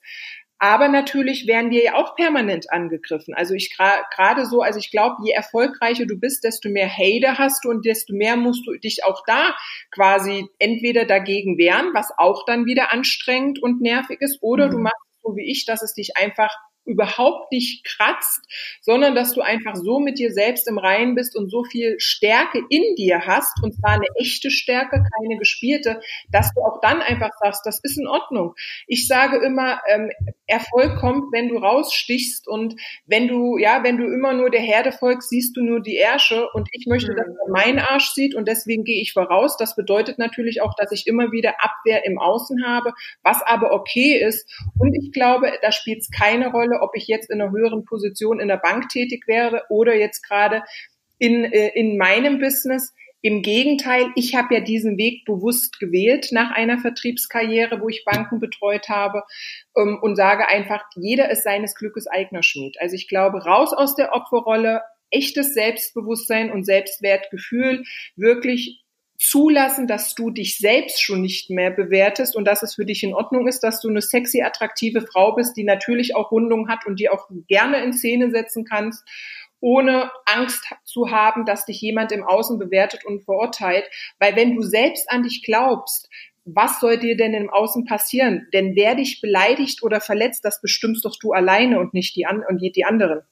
Aber 0.64 0.88
natürlich 0.88 1.46
werden 1.46 1.70
wir 1.70 1.84
ja 1.84 1.94
auch 1.96 2.16
permanent 2.16 2.72
angegriffen. 2.72 3.34
Also 3.34 3.52
ich 3.52 3.76
gerade 3.76 4.46
so, 4.46 4.62
also 4.62 4.78
ich 4.78 4.90
glaube, 4.90 5.16
je 5.22 5.32
erfolgreicher 5.32 6.06
du 6.06 6.18
bist, 6.18 6.42
desto 6.42 6.70
mehr 6.70 6.88
Hater 6.88 7.36
hast 7.36 7.66
du 7.66 7.68
und 7.68 7.84
desto 7.84 8.14
mehr 8.14 8.38
musst 8.38 8.66
du 8.66 8.72
dich 8.78 9.04
auch 9.04 9.22
da 9.26 9.54
quasi 9.90 10.46
entweder 10.58 11.04
dagegen 11.04 11.58
wehren, 11.58 11.90
was 11.92 12.14
auch 12.16 12.46
dann 12.46 12.64
wieder 12.64 12.94
anstrengend 12.94 13.62
und 13.62 13.82
nervig 13.82 14.22
ist, 14.22 14.38
oder 14.40 14.68
mhm. 14.68 14.70
du 14.70 14.78
machst 14.78 15.04
so 15.22 15.36
wie 15.36 15.50
ich, 15.50 15.66
dass 15.66 15.82
es 15.82 15.92
dich 15.92 16.16
einfach 16.16 16.56
überhaupt 16.84 17.50
nicht 17.52 17.84
kratzt, 17.84 18.46
sondern 18.80 19.14
dass 19.14 19.32
du 19.32 19.40
einfach 19.40 19.76
so 19.76 20.00
mit 20.00 20.18
dir 20.18 20.32
selbst 20.32 20.68
im 20.68 20.78
Reinen 20.78 21.14
bist 21.14 21.36
und 21.36 21.50
so 21.50 21.64
viel 21.64 21.96
Stärke 21.98 22.60
in 22.68 22.94
dir 22.96 23.26
hast, 23.26 23.62
und 23.62 23.74
zwar 23.74 23.92
eine 23.92 24.06
echte 24.16 24.50
Stärke, 24.50 25.02
keine 25.18 25.38
gespielte, 25.38 26.00
dass 26.30 26.52
du 26.54 26.60
auch 26.60 26.80
dann 26.80 27.00
einfach 27.00 27.30
sagst, 27.40 27.64
das 27.64 27.80
ist 27.82 27.98
in 27.98 28.06
Ordnung. 28.06 28.54
Ich 28.86 29.06
sage 29.06 29.38
immer, 29.44 29.80
ähm, 29.88 30.10
Erfolg 30.46 30.96
kommt, 30.96 31.32
wenn 31.32 31.48
du 31.48 31.56
rausstichst 31.56 32.46
und 32.48 32.74
wenn 33.06 33.28
du, 33.28 33.56
ja, 33.56 33.82
wenn 33.82 33.96
du 33.96 34.04
immer 34.04 34.34
nur 34.34 34.50
der 34.50 34.60
Herde 34.60 34.92
folgst, 34.92 35.30
siehst 35.30 35.56
du 35.56 35.62
nur 35.62 35.80
die 35.80 35.96
Ärsche 35.96 36.48
und 36.52 36.68
ich 36.72 36.86
möchte, 36.86 37.12
mhm. 37.12 37.16
dass 37.16 37.26
man 37.26 37.64
meinen 37.64 37.78
Arsch 37.78 38.10
sieht 38.10 38.34
und 38.34 38.46
deswegen 38.46 38.84
gehe 38.84 39.00
ich 39.00 39.12
voraus. 39.12 39.56
Das 39.56 39.74
bedeutet 39.74 40.18
natürlich 40.18 40.60
auch, 40.60 40.74
dass 40.74 40.92
ich 40.92 41.06
immer 41.06 41.32
wieder 41.32 41.54
Abwehr 41.60 42.04
im 42.04 42.18
Außen 42.18 42.66
habe, 42.66 42.92
was 43.22 43.42
aber 43.42 43.72
okay 43.72 44.22
ist 44.22 44.50
und 44.78 44.94
ich 44.94 45.12
glaube, 45.12 45.52
da 45.62 45.72
spielt 45.72 46.00
es 46.00 46.10
keine 46.10 46.50
Rolle, 46.50 46.73
Rolle, 46.74 46.82
ob 46.82 46.96
ich 46.96 47.06
jetzt 47.06 47.30
in 47.30 47.40
einer 47.40 47.50
höheren 47.50 47.84
Position 47.84 48.40
in 48.40 48.48
der 48.48 48.56
Bank 48.56 48.88
tätig 48.88 49.24
wäre 49.26 49.62
oder 49.68 49.94
jetzt 49.94 50.22
gerade 50.22 50.62
in, 51.18 51.44
äh, 51.44 51.68
in 51.74 51.96
meinem 51.96 52.38
Business. 52.38 52.92
Im 53.22 53.40
Gegenteil, 53.40 54.08
ich 54.16 54.34
habe 54.34 54.54
ja 54.54 54.60
diesen 54.60 54.98
Weg 54.98 55.24
bewusst 55.24 55.80
gewählt 55.80 56.28
nach 56.30 56.50
einer 56.50 56.78
Vertriebskarriere, 56.78 57.80
wo 57.80 57.88
ich 57.88 58.04
Banken 58.04 58.38
betreut 58.38 58.90
habe 58.90 59.22
ähm, 59.76 59.98
und 60.02 60.16
sage 60.16 60.46
einfach, 60.46 60.84
jeder 60.94 61.30
ist 61.30 61.42
seines 61.42 61.74
Glückes 61.74 62.06
eigener 62.06 62.42
Schmied. 62.42 62.76
Also 62.80 62.96
ich 62.96 63.08
glaube, 63.08 63.44
raus 63.44 63.72
aus 63.72 63.94
der 63.94 64.12
Opferrolle, 64.12 64.82
echtes 65.10 65.54
Selbstbewusstsein 65.54 66.50
und 66.50 66.64
Selbstwertgefühl, 66.64 67.84
wirklich 68.16 68.83
zulassen, 69.18 69.86
dass 69.86 70.14
du 70.14 70.30
dich 70.30 70.58
selbst 70.58 71.00
schon 71.02 71.20
nicht 71.20 71.50
mehr 71.50 71.70
bewertest 71.70 72.36
und 72.36 72.46
dass 72.46 72.62
es 72.62 72.74
für 72.74 72.84
dich 72.84 73.02
in 73.02 73.14
Ordnung 73.14 73.46
ist, 73.46 73.60
dass 73.60 73.80
du 73.80 73.88
eine 73.88 74.02
sexy, 74.02 74.42
attraktive 74.42 75.02
Frau 75.02 75.34
bist, 75.34 75.56
die 75.56 75.64
natürlich 75.64 76.16
auch 76.16 76.32
Rundung 76.32 76.68
hat 76.68 76.86
und 76.86 76.98
die 76.98 77.08
auch 77.08 77.28
gerne 77.46 77.82
in 77.82 77.92
Szene 77.92 78.30
setzen 78.30 78.64
kannst, 78.64 79.04
ohne 79.60 80.10
Angst 80.26 80.64
zu 80.84 81.10
haben, 81.10 81.44
dass 81.46 81.64
dich 81.64 81.80
jemand 81.80 82.12
im 82.12 82.24
Außen 82.24 82.58
bewertet 82.58 83.04
und 83.04 83.24
verurteilt. 83.24 83.88
Weil 84.18 84.36
wenn 84.36 84.56
du 84.56 84.62
selbst 84.62 85.10
an 85.10 85.22
dich 85.22 85.42
glaubst, 85.42 86.10
was 86.44 86.80
soll 86.80 86.98
dir 86.98 87.16
denn 87.16 87.32
im 87.32 87.48
Außen 87.48 87.86
passieren? 87.86 88.46
Denn 88.52 88.74
wer 88.76 88.94
dich 88.94 89.20
beleidigt 89.22 89.82
oder 89.82 90.00
verletzt, 90.00 90.44
das 90.44 90.60
bestimmst 90.60 91.04
doch 91.04 91.16
du 91.18 91.32
alleine 91.32 91.80
und 91.80 91.94
nicht 91.94 92.14
die, 92.16 92.26
an 92.26 92.42
und 92.46 92.60
die 92.60 92.84
anderen. 92.84 93.22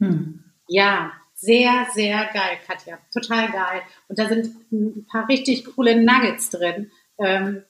Hm. 0.00 0.44
Ja, 0.66 1.12
sehr, 1.40 1.86
sehr 1.92 2.28
geil, 2.32 2.58
Katja. 2.66 2.98
Total 3.12 3.50
geil. 3.52 3.82
Und 4.08 4.18
da 4.18 4.26
sind 4.26 4.48
ein 4.72 5.06
paar 5.06 5.28
richtig 5.28 5.64
coole 5.64 6.02
Nuggets 6.02 6.50
drin, 6.50 6.90
ähm, 7.18 7.62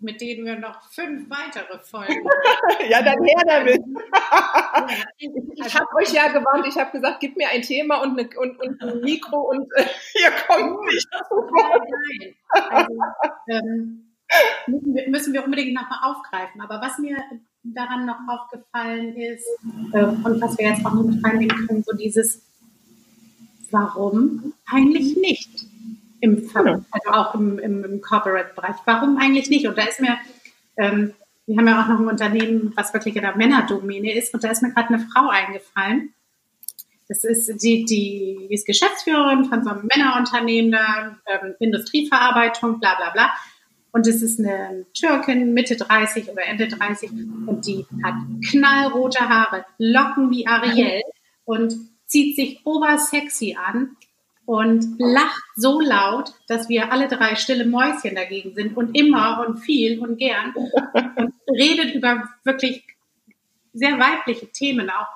mit 0.00 0.20
denen 0.20 0.44
wir 0.44 0.58
noch 0.58 0.82
fünf 0.92 1.30
weitere 1.30 1.78
Folgen. 1.78 2.28
ja, 2.90 3.00
dann 3.02 3.24
her 3.24 3.42
damit. 3.46 3.80
ich, 5.18 5.74
habe 5.74 5.86
euch 5.96 6.12
ja 6.12 6.28
gewarnt, 6.28 6.66
ich 6.68 6.76
habe 6.76 6.90
gesagt, 6.90 7.20
gib 7.20 7.38
mir 7.38 7.48
ein 7.48 7.62
Thema 7.62 8.02
und, 8.02 8.18
eine, 8.18 8.28
und, 8.38 8.60
und 8.60 8.82
ein 8.82 9.00
Mikro 9.00 9.40
und 9.50 9.66
äh, 9.76 9.86
ihr 10.22 10.30
kommt 10.46 10.84
nicht. 10.84 11.08
Total 11.30 11.78
geil. 11.78 12.34
Also, 12.50 12.98
ähm, 13.48 14.12
müssen, 14.66 14.94
wir, 14.94 15.08
müssen 15.08 15.32
wir 15.32 15.42
unbedingt 15.42 15.72
nochmal 15.72 16.00
aufgreifen. 16.02 16.60
Aber 16.60 16.82
was 16.82 16.98
mir 16.98 17.16
daran 17.62 18.04
noch 18.04 18.18
aufgefallen 18.28 19.16
ist 19.16 19.46
äh, 19.94 20.04
und 20.04 20.38
was 20.42 20.58
wir 20.58 20.68
jetzt 20.68 20.84
auch 20.84 20.92
noch 20.92 21.04
mit 21.04 21.24
reinnehmen 21.24 21.66
können, 21.66 21.82
so 21.82 21.96
dieses 21.96 22.42
warum 23.74 24.54
eigentlich 24.66 25.16
nicht? 25.16 25.50
Im, 26.20 26.48
also 26.54 27.10
auch 27.10 27.34
im, 27.34 27.58
im, 27.58 27.84
im 27.84 28.00
Corporate-Bereich. 28.00 28.76
Warum 28.86 29.18
eigentlich 29.18 29.50
nicht? 29.50 29.66
Und 29.66 29.76
da 29.76 29.82
ist 29.82 30.00
mir, 30.00 30.16
ähm, 30.78 31.12
wir 31.46 31.58
haben 31.58 31.66
ja 31.66 31.82
auch 31.82 31.88
noch 31.88 32.00
ein 32.00 32.08
Unternehmen, 32.08 32.72
was 32.76 32.94
wirklich 32.94 33.16
in 33.16 33.22
der 33.22 33.36
Männerdomäne 33.36 34.16
ist, 34.16 34.32
und 34.32 34.42
da 34.42 34.50
ist 34.50 34.62
mir 34.62 34.72
gerade 34.72 34.94
eine 34.94 35.00
Frau 35.00 35.28
eingefallen. 35.28 36.14
Das 37.08 37.24
ist 37.24 37.62
die, 37.62 37.84
die, 37.84 38.46
die 38.48 38.54
ist 38.54 38.66
Geschäftsführerin 38.66 39.44
von 39.44 39.62
so 39.62 39.70
einem 39.70 39.90
Männerunternehmen 39.94 40.72
da, 40.72 41.18
ähm, 41.26 41.54
Industrieverarbeitung, 41.58 42.80
bla 42.80 42.94
bla 42.94 43.10
bla. 43.10 43.30
Und 43.92 44.06
es 44.06 44.22
ist 44.22 44.40
eine 44.40 44.86
Türkin, 44.94 45.52
Mitte 45.52 45.76
30 45.76 46.30
oder 46.30 46.44
Ende 46.44 46.68
30, 46.68 47.10
und 47.46 47.66
die 47.66 47.84
hat 48.02 48.14
knallrote 48.50 49.28
Haare, 49.28 49.66
Locken 49.78 50.30
wie 50.30 50.46
Ariel 50.46 51.02
und 51.44 51.74
zieht 52.14 52.36
sich 52.36 52.60
obersexy 52.64 53.56
an 53.60 53.96
und 54.46 55.00
lacht 55.00 55.42
so 55.56 55.80
laut, 55.80 56.32
dass 56.46 56.68
wir 56.68 56.92
alle 56.92 57.08
drei 57.08 57.34
stille 57.34 57.66
Mäuschen 57.66 58.14
dagegen 58.14 58.54
sind 58.54 58.76
und 58.76 58.96
immer 58.96 59.44
und 59.44 59.58
viel 59.58 59.98
und 59.98 60.16
gern 60.16 60.54
und 60.54 61.34
redet 61.48 61.92
über 61.92 62.28
wirklich 62.44 62.84
sehr 63.72 63.98
weibliche 63.98 64.46
Themen 64.46 64.90
auch 64.90 65.08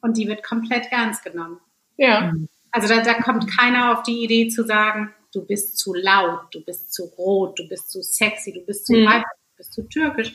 und 0.00 0.16
die 0.16 0.28
wird 0.28 0.44
komplett 0.44 0.92
ernst 0.92 1.24
genommen. 1.24 1.58
Ja. 1.96 2.32
Also 2.70 2.86
da, 2.86 3.02
da 3.02 3.14
kommt 3.14 3.50
keiner 3.50 3.92
auf 3.92 4.04
die 4.04 4.22
Idee 4.22 4.46
zu 4.46 4.64
sagen, 4.64 5.12
du 5.32 5.44
bist 5.44 5.76
zu 5.76 5.92
laut, 5.92 6.42
du 6.52 6.60
bist 6.64 6.92
zu 6.92 7.06
rot, 7.18 7.58
du 7.58 7.68
bist 7.68 7.90
zu 7.90 8.00
sexy, 8.00 8.52
du 8.52 8.60
bist 8.60 8.86
zu 8.86 8.92
mhm. 8.92 9.06
weiblich, 9.06 9.24
du 9.24 9.56
bist 9.56 9.72
zu 9.72 9.88
türkisch, 9.88 10.32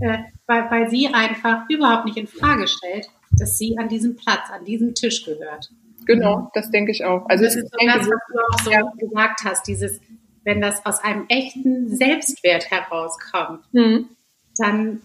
äh, 0.00 0.18
weil, 0.46 0.70
weil 0.70 0.90
sie 0.90 1.08
einfach 1.08 1.62
überhaupt 1.70 2.04
nicht 2.04 2.18
in 2.18 2.26
Frage 2.26 2.68
stellt, 2.68 3.08
dass 3.38 3.58
sie 3.58 3.76
an 3.78 3.88
diesem 3.88 4.16
Platz, 4.16 4.50
an 4.50 4.64
diesem 4.64 4.94
Tisch 4.94 5.24
gehört. 5.24 5.70
Genau, 6.06 6.50
das 6.54 6.70
denke 6.70 6.92
ich 6.92 7.04
auch. 7.04 7.26
Also 7.28 7.44
das 7.44 7.56
ist 7.56 7.70
so 7.70 7.86
das, 7.86 8.06
was 8.06 8.06
du 8.06 8.38
auch 8.38 8.60
so 8.60 8.70
ja. 8.70 8.82
gesagt 8.98 9.40
hast, 9.44 9.66
dieses, 9.66 10.00
wenn 10.44 10.60
das 10.60 10.84
aus 10.86 11.00
einem 11.00 11.26
echten 11.28 11.94
Selbstwert 11.94 12.70
herauskommt, 12.70 13.64
mhm. 13.72 14.08
dann 14.56 15.02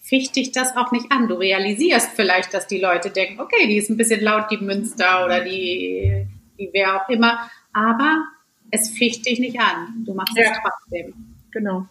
ficht 0.00 0.36
dich 0.36 0.52
das 0.52 0.76
auch 0.76 0.92
nicht 0.92 1.10
an. 1.10 1.28
Du 1.28 1.34
realisierst 1.34 2.10
vielleicht, 2.10 2.52
dass 2.52 2.66
die 2.66 2.78
Leute 2.78 3.10
denken, 3.10 3.40
okay, 3.40 3.66
die 3.66 3.78
ist 3.78 3.88
ein 3.88 3.96
bisschen 3.96 4.20
laut, 4.20 4.50
die 4.50 4.58
Münster 4.58 5.24
oder 5.24 5.42
die, 5.42 6.26
die 6.58 6.68
wer 6.72 7.02
auch 7.02 7.08
immer, 7.08 7.50
aber 7.72 8.24
es 8.70 8.90
ficht 8.90 9.24
dich 9.24 9.38
nicht 9.38 9.58
an. 9.58 10.04
Du 10.04 10.12
machst 10.12 10.36
ja. 10.36 10.50
es 10.50 10.58
trotzdem. 10.62 11.14
Genau. 11.50 11.86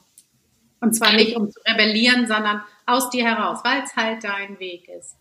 Und 0.80 0.94
zwar 0.94 1.14
nicht, 1.14 1.36
um 1.36 1.50
zu 1.50 1.60
rebellieren, 1.66 2.28
sondern 2.28 2.62
aus 2.86 3.10
dir 3.10 3.24
heraus, 3.26 3.62
weil 3.64 3.82
es 3.84 3.96
halt 3.96 4.24
dein 4.24 4.60
Weg 4.60 4.90
ist. 4.90 5.16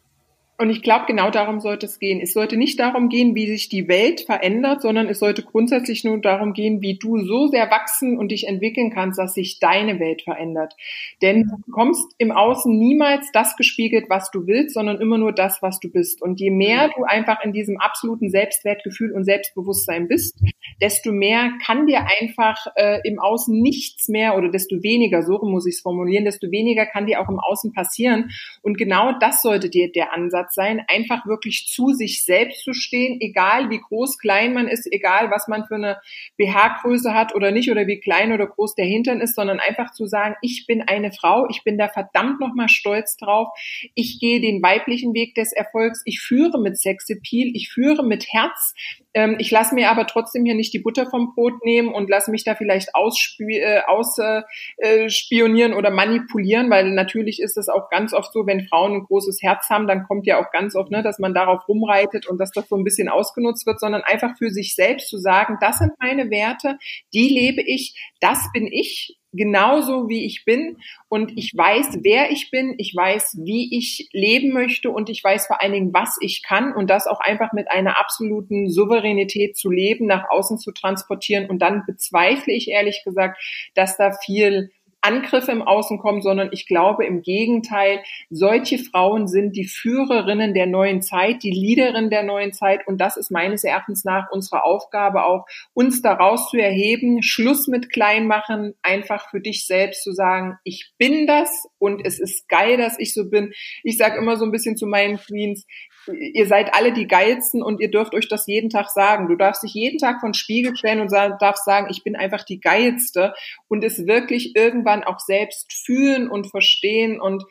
Und 0.62 0.70
ich 0.70 0.81
glaube, 0.81 1.07
genau 1.09 1.29
darum 1.29 1.59
sollte 1.59 1.87
es 1.87 1.98
gehen. 1.98 2.20
Es 2.20 2.35
sollte 2.35 2.57
nicht 2.57 2.79
darum 2.79 3.09
gehen, 3.09 3.35
wie 3.35 3.48
sich 3.48 3.68
die 3.68 3.88
Welt 3.88 4.20
verändert, 4.20 4.81
sondern 4.81 5.09
es 5.09 5.18
sollte 5.18 5.42
grundsätzlich 5.42 6.05
nur 6.05 6.20
darum 6.20 6.53
gehen, 6.53 6.81
wie 6.81 6.96
du 6.96 7.18
so 7.18 7.48
sehr 7.48 7.68
wachsen 7.72 8.16
und 8.16 8.31
dich 8.31 8.46
entwickeln 8.46 8.92
kannst, 8.94 9.18
dass 9.18 9.35
sich 9.35 9.59
deine 9.59 9.98
Welt 9.98 10.22
verändert. 10.22 10.77
Denn 11.20 11.48
du 11.48 11.57
bekommst 11.66 12.14
im 12.18 12.31
Außen 12.31 12.79
niemals 12.79 13.33
das 13.33 13.57
gespiegelt, 13.57 14.05
was 14.09 14.31
du 14.31 14.46
willst, 14.46 14.75
sondern 14.75 15.01
immer 15.01 15.18
nur 15.18 15.33
das, 15.33 15.62
was 15.62 15.81
du 15.81 15.90
bist. 15.90 16.22
Und 16.22 16.38
je 16.38 16.53
mehr 16.53 16.90
du 16.96 17.03
einfach 17.03 17.42
in 17.42 17.53
diesem 17.53 17.79
absoluten 17.79 18.31
Selbstwertgefühl 18.31 19.11
und 19.11 19.25
Selbstbewusstsein 19.25 20.07
bist, 20.07 20.38
desto 20.81 21.11
mehr 21.11 21.51
kann 21.66 21.88
dir 21.88 22.07
einfach 22.20 22.68
äh, 22.77 23.01
im 23.03 23.18
Außen 23.18 23.61
nichts 23.61 24.07
mehr 24.09 24.37
oder 24.37 24.48
desto 24.48 24.81
weniger, 24.85 25.25
so 25.25 25.40
muss 25.42 25.66
ich 25.66 25.75
es 25.75 25.81
formulieren, 25.81 26.25
desto 26.25 26.53
weniger 26.53 26.87
kann 26.87 27.07
dir 27.07 27.20
auch 27.20 27.29
im 27.29 27.40
Außen 27.40 27.72
passieren. 27.72 28.31
Und 28.62 28.79
genau 28.79 29.18
das 29.18 29.42
sollte 29.42 29.68
dir 29.68 29.90
der 29.90 30.12
Ansatz 30.12 30.51
sein, 30.52 30.84
einfach 30.88 31.26
wirklich 31.26 31.66
zu 31.68 31.92
sich 31.92 32.24
selbst 32.24 32.64
zu 32.64 32.72
stehen, 32.72 33.20
egal 33.20 33.70
wie 33.70 33.80
groß, 33.80 34.18
klein 34.18 34.54
man 34.54 34.68
ist, 34.68 34.86
egal 34.90 35.30
was 35.30 35.48
man 35.48 35.64
für 35.64 35.76
eine 35.76 36.00
BH-Größe 36.38 37.14
hat 37.14 37.34
oder 37.34 37.50
nicht 37.50 37.70
oder 37.70 37.86
wie 37.86 38.00
klein 38.00 38.32
oder 38.32 38.46
groß 38.46 38.74
der 38.74 38.86
Hintern 38.86 39.20
ist, 39.20 39.34
sondern 39.34 39.60
einfach 39.60 39.92
zu 39.92 40.06
sagen, 40.06 40.36
ich 40.42 40.66
bin 40.66 40.82
eine 40.82 41.12
Frau, 41.12 41.46
ich 41.50 41.64
bin 41.64 41.78
da 41.78 41.88
verdammt 41.88 42.40
nochmal 42.40 42.68
stolz 42.68 43.16
drauf, 43.16 43.48
ich 43.94 44.18
gehe 44.20 44.40
den 44.40 44.62
weiblichen 44.62 45.14
Weg 45.14 45.34
des 45.34 45.52
Erfolgs, 45.52 46.02
ich 46.04 46.20
führe 46.20 46.60
mit 46.60 46.78
Sexappeal, 46.78 47.50
ich 47.54 47.70
führe 47.70 48.04
mit 48.04 48.26
Herz, 48.32 48.74
ähm, 49.14 49.37
ich 49.38 49.51
lasse 49.51 49.75
mir 49.75 49.90
aber 49.90 50.07
trotzdem 50.07 50.44
hier 50.44 50.55
nicht 50.55 50.72
die 50.72 50.79
Butter 50.79 51.07
vom 51.07 51.35
Brot 51.35 51.64
nehmen 51.64 51.92
und 51.92 52.09
lasse 52.09 52.31
mich 52.31 52.44
da 52.44 52.55
vielleicht 52.55 52.94
ausspionieren 52.94 53.83
aus, 53.87 54.18
äh, 54.18 54.42
äh, 54.79 55.72
oder 55.75 55.90
manipulieren, 55.90 56.70
weil 56.70 56.90
natürlich 56.90 57.40
ist 57.40 57.57
es 57.57 57.68
auch 57.68 57.90
ganz 57.90 58.12
oft 58.12 58.33
so, 58.33 58.46
wenn 58.46 58.66
Frauen 58.66 58.94
ein 58.94 59.05
großes 59.05 59.42
Herz 59.42 59.68
haben, 59.70 59.87
dann 59.87 60.05
kommt 60.05 60.27
ja 60.27 60.40
auch 60.40 60.51
ganz 60.51 60.75
oft, 60.75 60.90
ne, 60.90 61.03
dass 61.03 61.18
man 61.18 61.35
darauf 61.35 61.66
rumreitet 61.68 62.27
und 62.27 62.38
dass 62.38 62.51
das 62.53 62.68
so 62.68 62.77
ein 62.77 62.85
bisschen 62.85 63.09
ausgenutzt 63.09 63.66
wird, 63.66 63.81
sondern 63.81 64.03
einfach 64.03 64.37
für 64.38 64.51
sich 64.51 64.75
selbst 64.75 65.09
zu 65.09 65.18
sagen, 65.18 65.59
das 65.61 65.79
sind 65.79 65.92
meine 65.98 66.31
Werte, 66.31 66.79
die 67.12 67.29
lebe 67.29 67.62
ich, 67.62 67.94
das 68.20 68.51
bin 68.53 68.66
ich 68.66 69.18
genauso 69.32 70.08
wie 70.08 70.24
ich 70.24 70.44
bin. 70.44 70.78
Und 71.08 71.32
ich 71.36 71.52
weiß, 71.56 71.98
wer 72.02 72.30
ich 72.30 72.50
bin, 72.50 72.74
ich 72.78 72.94
weiß, 72.94 73.38
wie 73.42 73.76
ich 73.76 74.08
leben 74.12 74.52
möchte. 74.52 74.90
Und 74.90 75.08
ich 75.08 75.22
weiß 75.22 75.46
vor 75.46 75.62
allen 75.62 75.72
Dingen, 75.72 75.94
was 75.94 76.16
ich 76.20 76.42
kann. 76.42 76.74
Und 76.74 76.90
das 76.90 77.06
auch 77.06 77.20
einfach 77.20 77.52
mit 77.52 77.70
einer 77.70 77.98
absoluten 77.98 78.70
Souveränität 78.70 79.56
zu 79.56 79.70
leben, 79.70 80.06
nach 80.06 80.30
außen 80.30 80.58
zu 80.58 80.72
transportieren. 80.72 81.48
Und 81.48 81.60
dann 81.60 81.84
bezweifle 81.86 82.52
ich 82.52 82.68
ehrlich 82.68 83.02
gesagt, 83.04 83.42
dass 83.74 83.96
da 83.96 84.12
viel 84.24 84.70
Angriffe 85.02 85.52
im 85.52 85.62
Außen 85.62 85.98
kommen, 85.98 86.22
sondern 86.22 86.50
ich 86.52 86.66
glaube 86.66 87.04
im 87.04 87.22
Gegenteil, 87.22 88.02
solche 88.30 88.78
Frauen 88.78 89.28
sind 89.28 89.56
die 89.56 89.66
Führerinnen 89.66 90.54
der 90.54 90.66
neuen 90.66 91.02
Zeit, 91.02 91.42
die 91.42 91.50
Leaderin 91.50 92.08
der 92.08 92.22
neuen 92.22 92.52
Zeit 92.52 92.86
und 92.86 93.00
das 93.00 93.16
ist 93.16 93.30
meines 93.30 93.64
Erachtens 93.64 94.04
nach 94.04 94.30
unsere 94.30 94.64
Aufgabe 94.64 95.24
auch, 95.24 95.46
uns 95.74 96.02
daraus 96.02 96.50
zu 96.50 96.56
erheben, 96.56 97.22
Schluss 97.22 97.66
mit 97.66 97.90
Kleinmachen, 97.90 98.74
einfach 98.82 99.28
für 99.30 99.40
dich 99.40 99.66
selbst 99.66 100.02
zu 100.04 100.12
sagen, 100.12 100.58
ich 100.64 100.92
bin 100.98 101.26
das 101.26 101.66
und 101.78 102.04
es 102.04 102.20
ist 102.20 102.48
geil, 102.48 102.76
dass 102.76 102.98
ich 102.98 103.12
so 103.12 103.28
bin. 103.28 103.52
Ich 103.82 103.96
sage 103.98 104.18
immer 104.18 104.36
so 104.36 104.44
ein 104.44 104.52
bisschen 104.52 104.76
zu 104.76 104.86
meinen 104.86 105.18
Queens, 105.18 105.66
ihr 106.06 106.46
seid 106.46 106.74
alle 106.74 106.92
die 106.92 107.06
geilsten 107.06 107.62
und 107.62 107.80
ihr 107.80 107.90
dürft 107.90 108.14
euch 108.14 108.28
das 108.28 108.46
jeden 108.46 108.70
Tag 108.70 108.90
sagen. 108.90 109.28
Du 109.28 109.36
darfst 109.36 109.62
dich 109.62 109.74
jeden 109.74 109.98
Tag 109.98 110.20
von 110.20 110.34
Spiegel 110.34 110.76
stellen 110.76 111.00
und 111.00 111.12
darfst 111.12 111.64
sagen, 111.64 111.88
ich 111.90 112.02
bin 112.02 112.16
einfach 112.16 112.44
die 112.44 112.60
geilste 112.60 113.34
und 113.68 113.84
es 113.84 114.06
wirklich 114.06 114.56
irgendwann 114.56 115.04
auch 115.04 115.18
selbst 115.18 115.72
fühlen 115.72 116.28
und 116.28 116.50
verstehen 116.50 117.20
und 117.20 117.44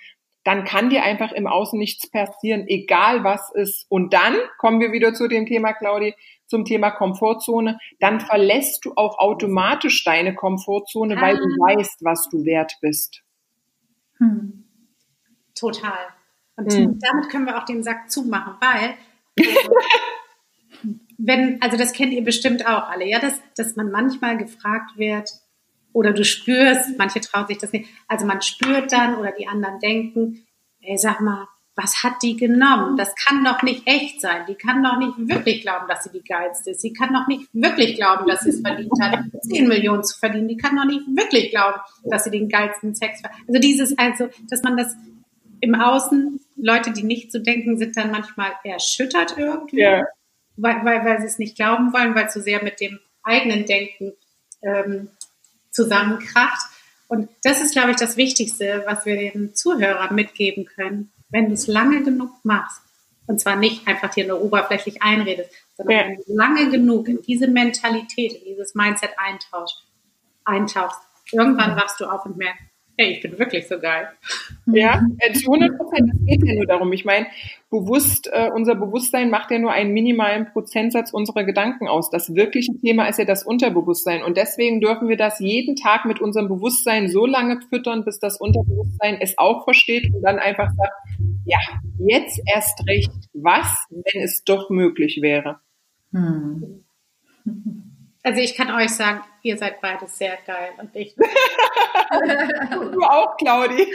dann 0.43 0.65
kann 0.65 0.89
dir 0.89 1.03
einfach 1.03 1.31
im 1.31 1.45
Außen 1.45 1.77
nichts 1.77 2.09
passieren, 2.09 2.65
egal 2.67 3.23
was 3.23 3.51
ist. 3.53 3.85
Und 3.89 4.13
dann 4.13 4.35
kommen 4.57 4.79
wir 4.79 4.91
wieder 4.91 5.13
zu 5.13 5.27
dem 5.27 5.45
Thema, 5.45 5.73
Claudi, 5.73 6.15
zum 6.47 6.65
Thema 6.65 6.89
Komfortzone. 6.89 7.77
Dann 7.99 8.19
verlässt 8.19 8.83
du 8.85 8.93
auch 8.95 9.19
automatisch 9.19 10.03
deine 10.03 10.33
Komfortzone, 10.33 11.15
ah. 11.17 11.21
weil 11.21 11.37
du 11.37 11.43
ah. 11.43 11.67
weißt, 11.67 12.03
was 12.03 12.27
du 12.29 12.43
wert 12.43 12.73
bist. 12.81 13.21
Hm. 14.17 14.65
Total. 15.53 16.07
Und 16.65 16.73
hm. 16.73 16.99
damit 17.11 17.29
können 17.29 17.45
wir 17.45 17.57
auch 17.57 17.65
den 17.65 17.83
Sack 17.83 18.11
zumachen, 18.11 18.53
weil 18.59 18.95
wenn, 21.17 21.61
also 21.61 21.77
das 21.77 21.93
kennt 21.93 22.13
ihr 22.13 22.23
bestimmt 22.23 22.65
auch 22.65 22.89
alle, 22.89 23.07
ja, 23.07 23.19
dass, 23.19 23.39
dass 23.55 23.75
man 23.75 23.91
manchmal 23.91 24.37
gefragt 24.37 24.97
wird 24.97 25.29
oder 25.93 26.13
du 26.13 26.23
spürst, 26.23 26.97
manche 26.97 27.21
trauen 27.21 27.47
sich 27.47 27.57
das 27.57 27.71
nicht, 27.71 27.89
also 28.07 28.25
man 28.25 28.41
spürt 28.41 28.91
dann 28.91 29.15
oder 29.15 29.31
die 29.31 29.47
anderen 29.47 29.79
denken, 29.79 30.45
ey, 30.81 30.97
sag 30.97 31.21
mal, 31.21 31.47
was 31.75 32.03
hat 32.03 32.21
die 32.21 32.35
genommen? 32.35 32.97
Das 32.97 33.15
kann 33.15 33.43
doch 33.45 33.63
nicht 33.63 33.87
echt 33.87 34.19
sein. 34.19 34.45
Die 34.47 34.55
kann 34.55 34.83
doch 34.83 34.97
nicht 34.97 35.13
wirklich 35.17 35.61
glauben, 35.61 35.87
dass 35.87 36.03
sie 36.03 36.11
die 36.11 36.23
geilste 36.23 36.71
ist. 36.71 36.81
Sie 36.81 36.91
kann 36.91 37.13
doch 37.13 37.27
nicht 37.27 37.47
wirklich 37.53 37.95
glauben, 37.95 38.27
dass 38.27 38.41
sie 38.41 38.49
es 38.49 38.61
verdient 38.61 38.91
hat, 39.01 39.19
10 39.41 39.67
Millionen 39.67 40.03
zu 40.03 40.19
verdienen. 40.19 40.49
Die 40.49 40.57
kann 40.57 40.75
doch 40.75 40.85
nicht 40.85 41.05
wirklich 41.07 41.49
glauben, 41.49 41.79
dass 42.03 42.25
sie 42.25 42.31
den 42.31 42.49
geilsten 42.49 42.93
Sex 42.93 43.23
hat. 43.23 43.31
Also 43.47 43.59
dieses, 43.61 43.97
also, 43.97 44.27
dass 44.49 44.61
man 44.63 44.75
das 44.75 44.95
im 45.61 45.75
Außen, 45.75 46.39
Leute, 46.57 46.91
die 46.91 47.03
nicht 47.03 47.31
so 47.31 47.39
denken, 47.39 47.77
sind 47.77 47.95
dann 47.95 48.11
manchmal 48.11 48.51
erschüttert 48.63 49.37
irgendwie, 49.37 49.81
ja. 49.81 50.03
weil, 50.57 50.83
weil, 50.83 51.05
weil 51.05 51.19
sie 51.21 51.27
es 51.27 51.39
nicht 51.39 51.55
glauben 51.55 51.93
wollen, 51.93 52.15
weil 52.15 52.25
es 52.25 52.33
so 52.33 52.41
sehr 52.41 52.63
mit 52.63 52.81
dem 52.81 52.99
eigenen 53.23 53.65
Denken 53.65 54.13
ähm, 54.63 55.09
zusammenkracht. 55.69 56.65
Und 57.07 57.29
das 57.43 57.61
ist, 57.61 57.73
glaube 57.73 57.91
ich, 57.91 57.97
das 57.97 58.17
Wichtigste, 58.17 58.83
was 58.87 59.05
wir 59.05 59.15
den 59.15 59.53
Zuhörern 59.53 60.15
mitgeben 60.15 60.65
können. 60.65 61.11
Wenn 61.29 61.47
du 61.47 61.53
es 61.53 61.67
lange 61.67 62.03
genug 62.03 62.31
machst, 62.43 62.81
und 63.27 63.39
zwar 63.39 63.55
nicht 63.55 63.87
einfach 63.87 64.09
dir 64.09 64.27
nur 64.27 64.41
oberflächlich 64.41 65.01
einredest, 65.01 65.51
sondern 65.77 65.95
ja. 65.95 66.05
wenn 66.05 66.15
du 66.17 66.23
lange 66.35 66.69
genug 66.69 67.07
in 67.07 67.21
diese 67.21 67.47
Mentalität, 67.47 68.33
in 68.33 68.45
dieses 68.45 68.75
Mindset 68.75 69.11
eintauschst, 69.17 69.85
eintauchst, 70.43 70.99
irgendwann 71.31 71.75
wachst 71.75 71.99
du 71.99 72.05
auf 72.05 72.25
und 72.25 72.37
merkst, 72.37 72.63
hey, 72.97 73.13
ich 73.13 73.21
bin 73.21 73.37
wirklich 73.37 73.67
so 73.67 73.79
geil. 73.79 74.09
Ja, 74.65 75.05
äh, 75.19 75.33
zu 75.33 75.51
100 75.51 75.77
Prozent, 75.77 76.11
es 76.13 76.25
geht 76.25 76.47
ja 76.47 76.55
nur 76.55 76.65
darum. 76.65 76.91
Ich 76.93 77.05
meine, 77.05 77.27
bewusst, 77.69 78.29
äh, 78.31 78.49
unser 78.53 78.75
Bewusstsein 78.75 79.29
macht 79.29 79.51
ja 79.51 79.59
nur 79.59 79.71
einen 79.71 79.93
minimalen 79.93 80.47
Prozentsatz 80.51 81.11
unserer 81.11 81.43
Gedanken 81.43 81.87
aus. 81.87 82.09
Das 82.09 82.35
wirkliche 82.35 82.73
Thema 82.79 83.07
ist 83.07 83.19
ja 83.19 83.25
das 83.25 83.43
Unterbewusstsein. 83.43 84.23
Und 84.23 84.37
deswegen 84.37 84.81
dürfen 84.81 85.07
wir 85.09 85.17
das 85.17 85.39
jeden 85.39 85.75
Tag 85.75 86.05
mit 86.05 86.21
unserem 86.21 86.47
Bewusstsein 86.47 87.09
so 87.09 87.25
lange 87.25 87.59
füttern, 87.69 88.05
bis 88.05 88.19
das 88.19 88.37
Unterbewusstsein 88.37 89.17
es 89.19 89.37
auch 89.37 89.63
versteht 89.63 90.13
und 90.13 90.21
dann 90.21 90.39
einfach 90.39 90.69
sagt, 90.75 90.93
ja, 91.45 91.59
jetzt 91.97 92.41
erst 92.53 92.87
recht, 92.87 93.11
was, 93.33 93.85
wenn 93.89 94.21
es 94.21 94.43
doch 94.43 94.69
möglich 94.69 95.19
wäre. 95.21 95.59
Hm. 96.11 96.83
Also 98.31 98.43
ich 98.43 98.55
kann 98.55 98.71
euch 98.71 98.91
sagen, 98.91 99.19
ihr 99.41 99.57
seid 99.57 99.81
beide 99.81 100.07
sehr 100.07 100.37
geil 100.47 100.71
und 100.77 100.95
ich. 100.95 101.13
du 102.93 103.01
auch, 103.03 103.35
Claudi. 103.35 103.93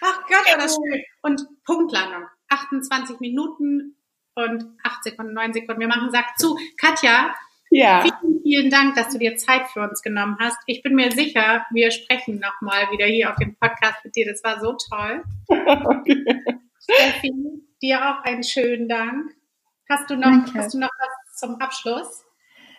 Ach 0.00 0.26
Gott, 0.26 0.50
war 0.50 0.58
das 0.58 0.74
schön. 0.74 1.04
Und 1.22 1.46
Punktlandung. 1.64 2.24
28 2.48 3.20
Minuten 3.20 3.96
und 4.34 4.64
8 4.82 5.04
Sekunden, 5.04 5.34
9 5.34 5.52
Sekunden. 5.52 5.82
Wir 5.82 5.86
machen 5.86 6.10
Sack 6.10 6.36
zu. 6.36 6.58
Katja, 6.80 7.32
ja. 7.70 8.02
vielen, 8.02 8.42
vielen 8.42 8.70
Dank, 8.70 8.96
dass 8.96 9.10
du 9.10 9.18
dir 9.18 9.36
Zeit 9.36 9.68
für 9.68 9.82
uns 9.88 10.02
genommen 10.02 10.36
hast. 10.40 10.58
Ich 10.66 10.82
bin 10.82 10.96
mir 10.96 11.12
sicher, 11.12 11.64
wir 11.70 11.92
sprechen 11.92 12.40
nochmal 12.40 12.90
wieder 12.90 13.06
hier 13.06 13.30
auf 13.30 13.36
dem 13.36 13.54
Podcast 13.54 14.04
mit 14.04 14.16
dir. 14.16 14.26
Das 14.26 14.42
war 14.42 14.58
so 14.58 14.76
toll. 14.90 15.22
Okay. 15.46 16.24
Steffi, 16.82 17.32
dir 17.80 18.00
auch 18.04 18.24
einen 18.24 18.42
schönen 18.42 18.88
Dank. 18.88 19.30
Hast 19.88 20.10
du 20.10 20.16
noch, 20.16 20.52
hast 20.54 20.74
du 20.74 20.78
noch 20.80 20.90
was 20.98 21.23
zum 21.34 21.56
Abschluss? 21.56 22.24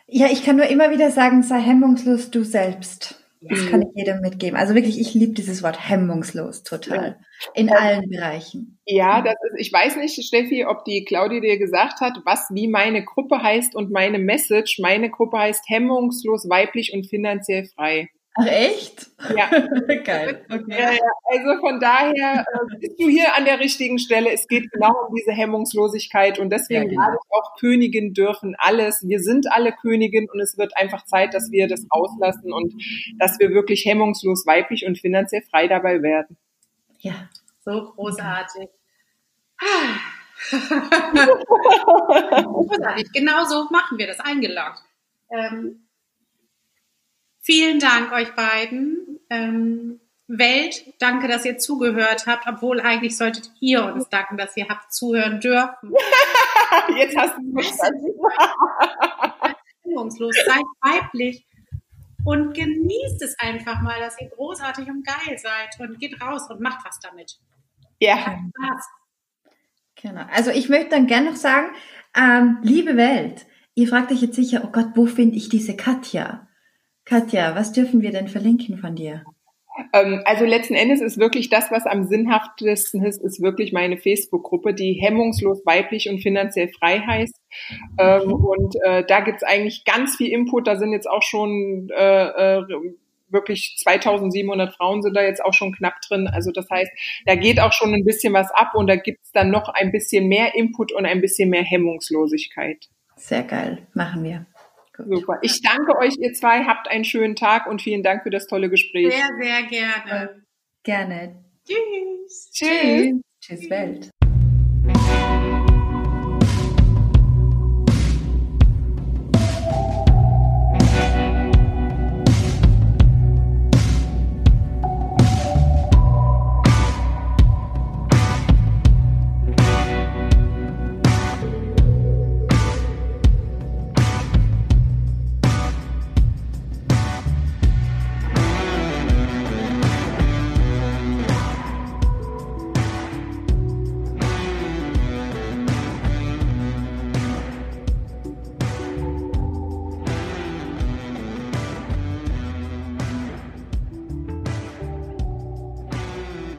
Ja, 0.07 0.27
ich 0.31 0.43
kann 0.43 0.57
nur 0.57 0.67
immer 0.67 0.91
wieder 0.91 1.11
sagen, 1.11 1.43
sei 1.43 1.59
hemmungslos 1.59 2.31
du 2.31 2.43
selbst. 2.43 3.21
Das 3.47 3.69
kann 3.69 3.83
ich 3.83 3.89
jedem 3.93 4.21
mitgeben. 4.21 4.57
Also 4.57 4.73
wirklich, 4.73 4.99
ich 4.99 5.13
liebe 5.13 5.33
dieses 5.33 5.61
Wort 5.61 5.89
hemmungslos 5.89 6.63
total. 6.63 7.19
In 7.53 7.67
ja. 7.67 7.75
allen 7.75 8.09
Bereichen. 8.09 8.79
Ja, 8.85 9.21
das 9.21 9.35
ist, 9.51 9.59
ich 9.67 9.71
weiß 9.71 9.97
nicht, 9.97 10.23
Steffi, 10.23 10.65
ob 10.65 10.83
die 10.85 11.05
Claudia 11.05 11.41
dir 11.41 11.59
gesagt 11.59 12.01
hat, 12.01 12.17
was 12.25 12.47
wie 12.51 12.67
meine 12.67 13.03
Gruppe 13.03 13.43
heißt 13.43 13.75
und 13.75 13.91
meine 13.91 14.17
Message. 14.17 14.79
Meine 14.79 15.11
Gruppe 15.11 15.37
heißt 15.37 15.63
hemmungslos, 15.67 16.49
weiblich 16.49 16.93
und 16.93 17.07
finanziell 17.07 17.65
frei. 17.65 18.09
Ach 18.37 18.45
echt? 18.47 19.07
Ja. 19.35 19.49
Geil. 20.03 20.45
Okay. 20.51 20.77
Ja, 20.77 20.89
also 21.23 21.61
von 21.61 21.79
daher 21.79 22.41
äh, 22.41 22.77
bist 22.79 22.99
du 22.99 23.07
hier 23.07 23.33
an 23.33 23.45
der 23.45 23.61
richtigen 23.61 23.97
Stelle. 23.97 24.29
Es 24.31 24.47
geht 24.47 24.69
genau 24.71 24.91
um 25.07 25.15
diese 25.15 25.31
Hemmungslosigkeit 25.31 26.37
und 26.37 26.49
deswegen 26.49 26.91
ja, 26.91 27.07
genau. 27.07 27.17
auch 27.29 27.55
Königin 27.57 28.13
dürfen 28.13 28.53
alles. 28.57 29.07
Wir 29.07 29.21
sind 29.21 29.49
alle 29.51 29.71
Königin 29.71 30.29
und 30.29 30.41
es 30.41 30.57
wird 30.57 30.75
einfach 30.75 31.05
Zeit, 31.05 31.33
dass 31.33 31.49
wir 31.51 31.69
das 31.69 31.85
auslassen 31.89 32.51
und 32.51 32.73
dass 33.19 33.39
wir 33.39 33.51
wirklich 33.51 33.85
hemmungslos 33.85 34.45
weiblich 34.45 34.85
und 34.85 34.99
finanziell 34.99 35.43
frei 35.49 35.69
dabei 35.69 36.01
werden. 36.01 36.35
Ja, 36.99 37.29
so 37.63 37.93
großartig. 37.95 38.67
großartig. 42.43 43.13
Genau 43.13 43.45
so 43.45 43.69
machen 43.71 43.97
wir 43.97 44.07
das 44.07 44.19
eingeloggt. 44.19 44.83
Ähm, 45.31 45.84
Vielen 47.45 47.79
Dank 47.79 48.11
euch 48.11 48.33
beiden. 48.33 49.19
Ähm, 49.29 49.99
Welt, 50.27 50.83
danke, 50.97 51.27
dass 51.27 51.45
ihr 51.45 51.59
zugehört 51.59 52.25
habt, 52.25 52.47
obwohl 52.47 52.81
eigentlich 52.81 53.15
solltet 53.15 53.51
ihr 53.59 53.85
uns 53.85 54.09
danken, 54.09 54.37
dass 54.37 54.57
ihr 54.57 54.67
habt 54.67 54.91
zuhören 54.91 55.39
dürfen. 55.39 55.93
Jetzt 56.97 57.15
hast 57.15 57.37
du 57.37 57.43
mich 57.43 57.67
Stimmungslos, 59.81 60.35
seid 60.43 60.63
weiblich 60.81 61.45
und 62.25 62.55
genießt 62.55 63.21
es 63.21 63.37
einfach 63.37 63.79
mal, 63.81 63.99
dass 63.99 64.19
ihr 64.19 64.29
großartig 64.29 64.87
und 64.87 65.05
geil 65.05 65.37
seid 65.37 65.79
und 65.79 65.99
geht 65.99 66.19
raus 66.19 66.49
und 66.49 66.59
macht 66.59 66.83
was 66.83 66.99
damit. 66.99 67.37
Ja. 67.99 68.39
Genau. 70.01 70.25
Also 70.33 70.49
ich 70.49 70.69
möchte 70.69 70.89
dann 70.89 71.05
gerne 71.05 71.29
noch 71.29 71.37
sagen, 71.37 71.67
ähm, 72.17 72.57
liebe 72.63 72.97
Welt, 72.97 73.45
ihr 73.75 73.87
fragt 73.87 74.11
euch 74.11 74.23
jetzt 74.23 74.35
sicher, 74.35 74.63
oh 74.63 74.71
Gott, 74.71 74.93
wo 74.95 75.05
finde 75.05 75.35
ich 75.35 75.49
diese 75.49 75.75
Katja? 75.75 76.44
Katja, 77.05 77.55
was 77.55 77.71
dürfen 77.71 78.01
wir 78.01 78.11
denn 78.11 78.27
verlinken 78.27 78.77
von 78.77 78.95
dir? 78.95 79.23
Ähm, 79.93 80.21
also 80.25 80.45
letzten 80.45 80.73
Endes 80.73 81.01
ist 81.01 81.17
wirklich 81.17 81.49
das, 81.49 81.69
was 81.71 81.85
am 81.85 82.05
sinnhaftesten 82.05 83.03
ist, 83.03 83.21
ist 83.21 83.41
wirklich 83.41 83.73
meine 83.73 83.97
Facebook-Gruppe, 83.97 84.73
die 84.73 84.93
hemmungslos 84.93 85.65
weiblich 85.65 86.09
und 86.09 86.19
finanziell 86.19 86.69
frei 86.69 86.99
heißt. 86.99 87.39
Ähm, 87.99 88.33
und 88.33 88.75
äh, 88.83 89.03
da 89.05 89.19
gibt's 89.21 89.43
eigentlich 89.43 89.85
ganz 89.85 90.15
viel 90.15 90.29
Input. 90.29 90.67
Da 90.67 90.77
sind 90.77 90.93
jetzt 90.93 91.09
auch 91.09 91.23
schon 91.23 91.89
äh, 91.95 92.57
äh, 92.57 92.63
wirklich 93.29 93.75
2700 93.79 94.73
Frauen 94.73 95.01
sind 95.01 95.15
da 95.15 95.21
jetzt 95.21 95.43
auch 95.43 95.53
schon 95.53 95.73
knapp 95.73 96.01
drin. 96.07 96.27
Also 96.27 96.51
das 96.51 96.69
heißt, 96.69 96.91
da 97.25 97.35
geht 97.35 97.59
auch 97.59 97.73
schon 97.73 97.93
ein 97.93 98.05
bisschen 98.05 98.33
was 98.33 98.51
ab 98.51 98.71
und 98.75 98.87
da 98.87 98.95
gibt's 98.95 99.31
dann 99.31 99.51
noch 99.51 99.69
ein 99.69 99.91
bisschen 99.91 100.27
mehr 100.27 100.55
Input 100.55 100.91
und 100.91 101.05
ein 101.05 101.21
bisschen 101.21 101.49
mehr 101.49 101.63
Hemmungslosigkeit. 101.63 102.87
Sehr 103.17 103.43
geil, 103.43 103.87
machen 103.93 104.23
wir. 104.23 104.45
Super. 104.97 105.39
Ich 105.41 105.61
danke 105.61 105.97
euch, 105.97 106.15
ihr 106.19 106.33
zwei. 106.33 106.65
Habt 106.65 106.89
einen 106.89 107.03
schönen 107.03 107.35
Tag 107.35 107.67
und 107.67 107.81
vielen 107.81 108.03
Dank 108.03 108.23
für 108.23 108.29
das 108.29 108.47
tolle 108.47 108.69
Gespräch. 108.69 109.13
Sehr, 109.13 109.29
sehr 109.41 109.63
gerne. 109.63 110.45
Gerne. 110.83 111.45
Tschüss. 111.67 112.51
Tschüss. 112.51 113.21
Tschüss, 113.41 113.69
Welt. 113.69 114.09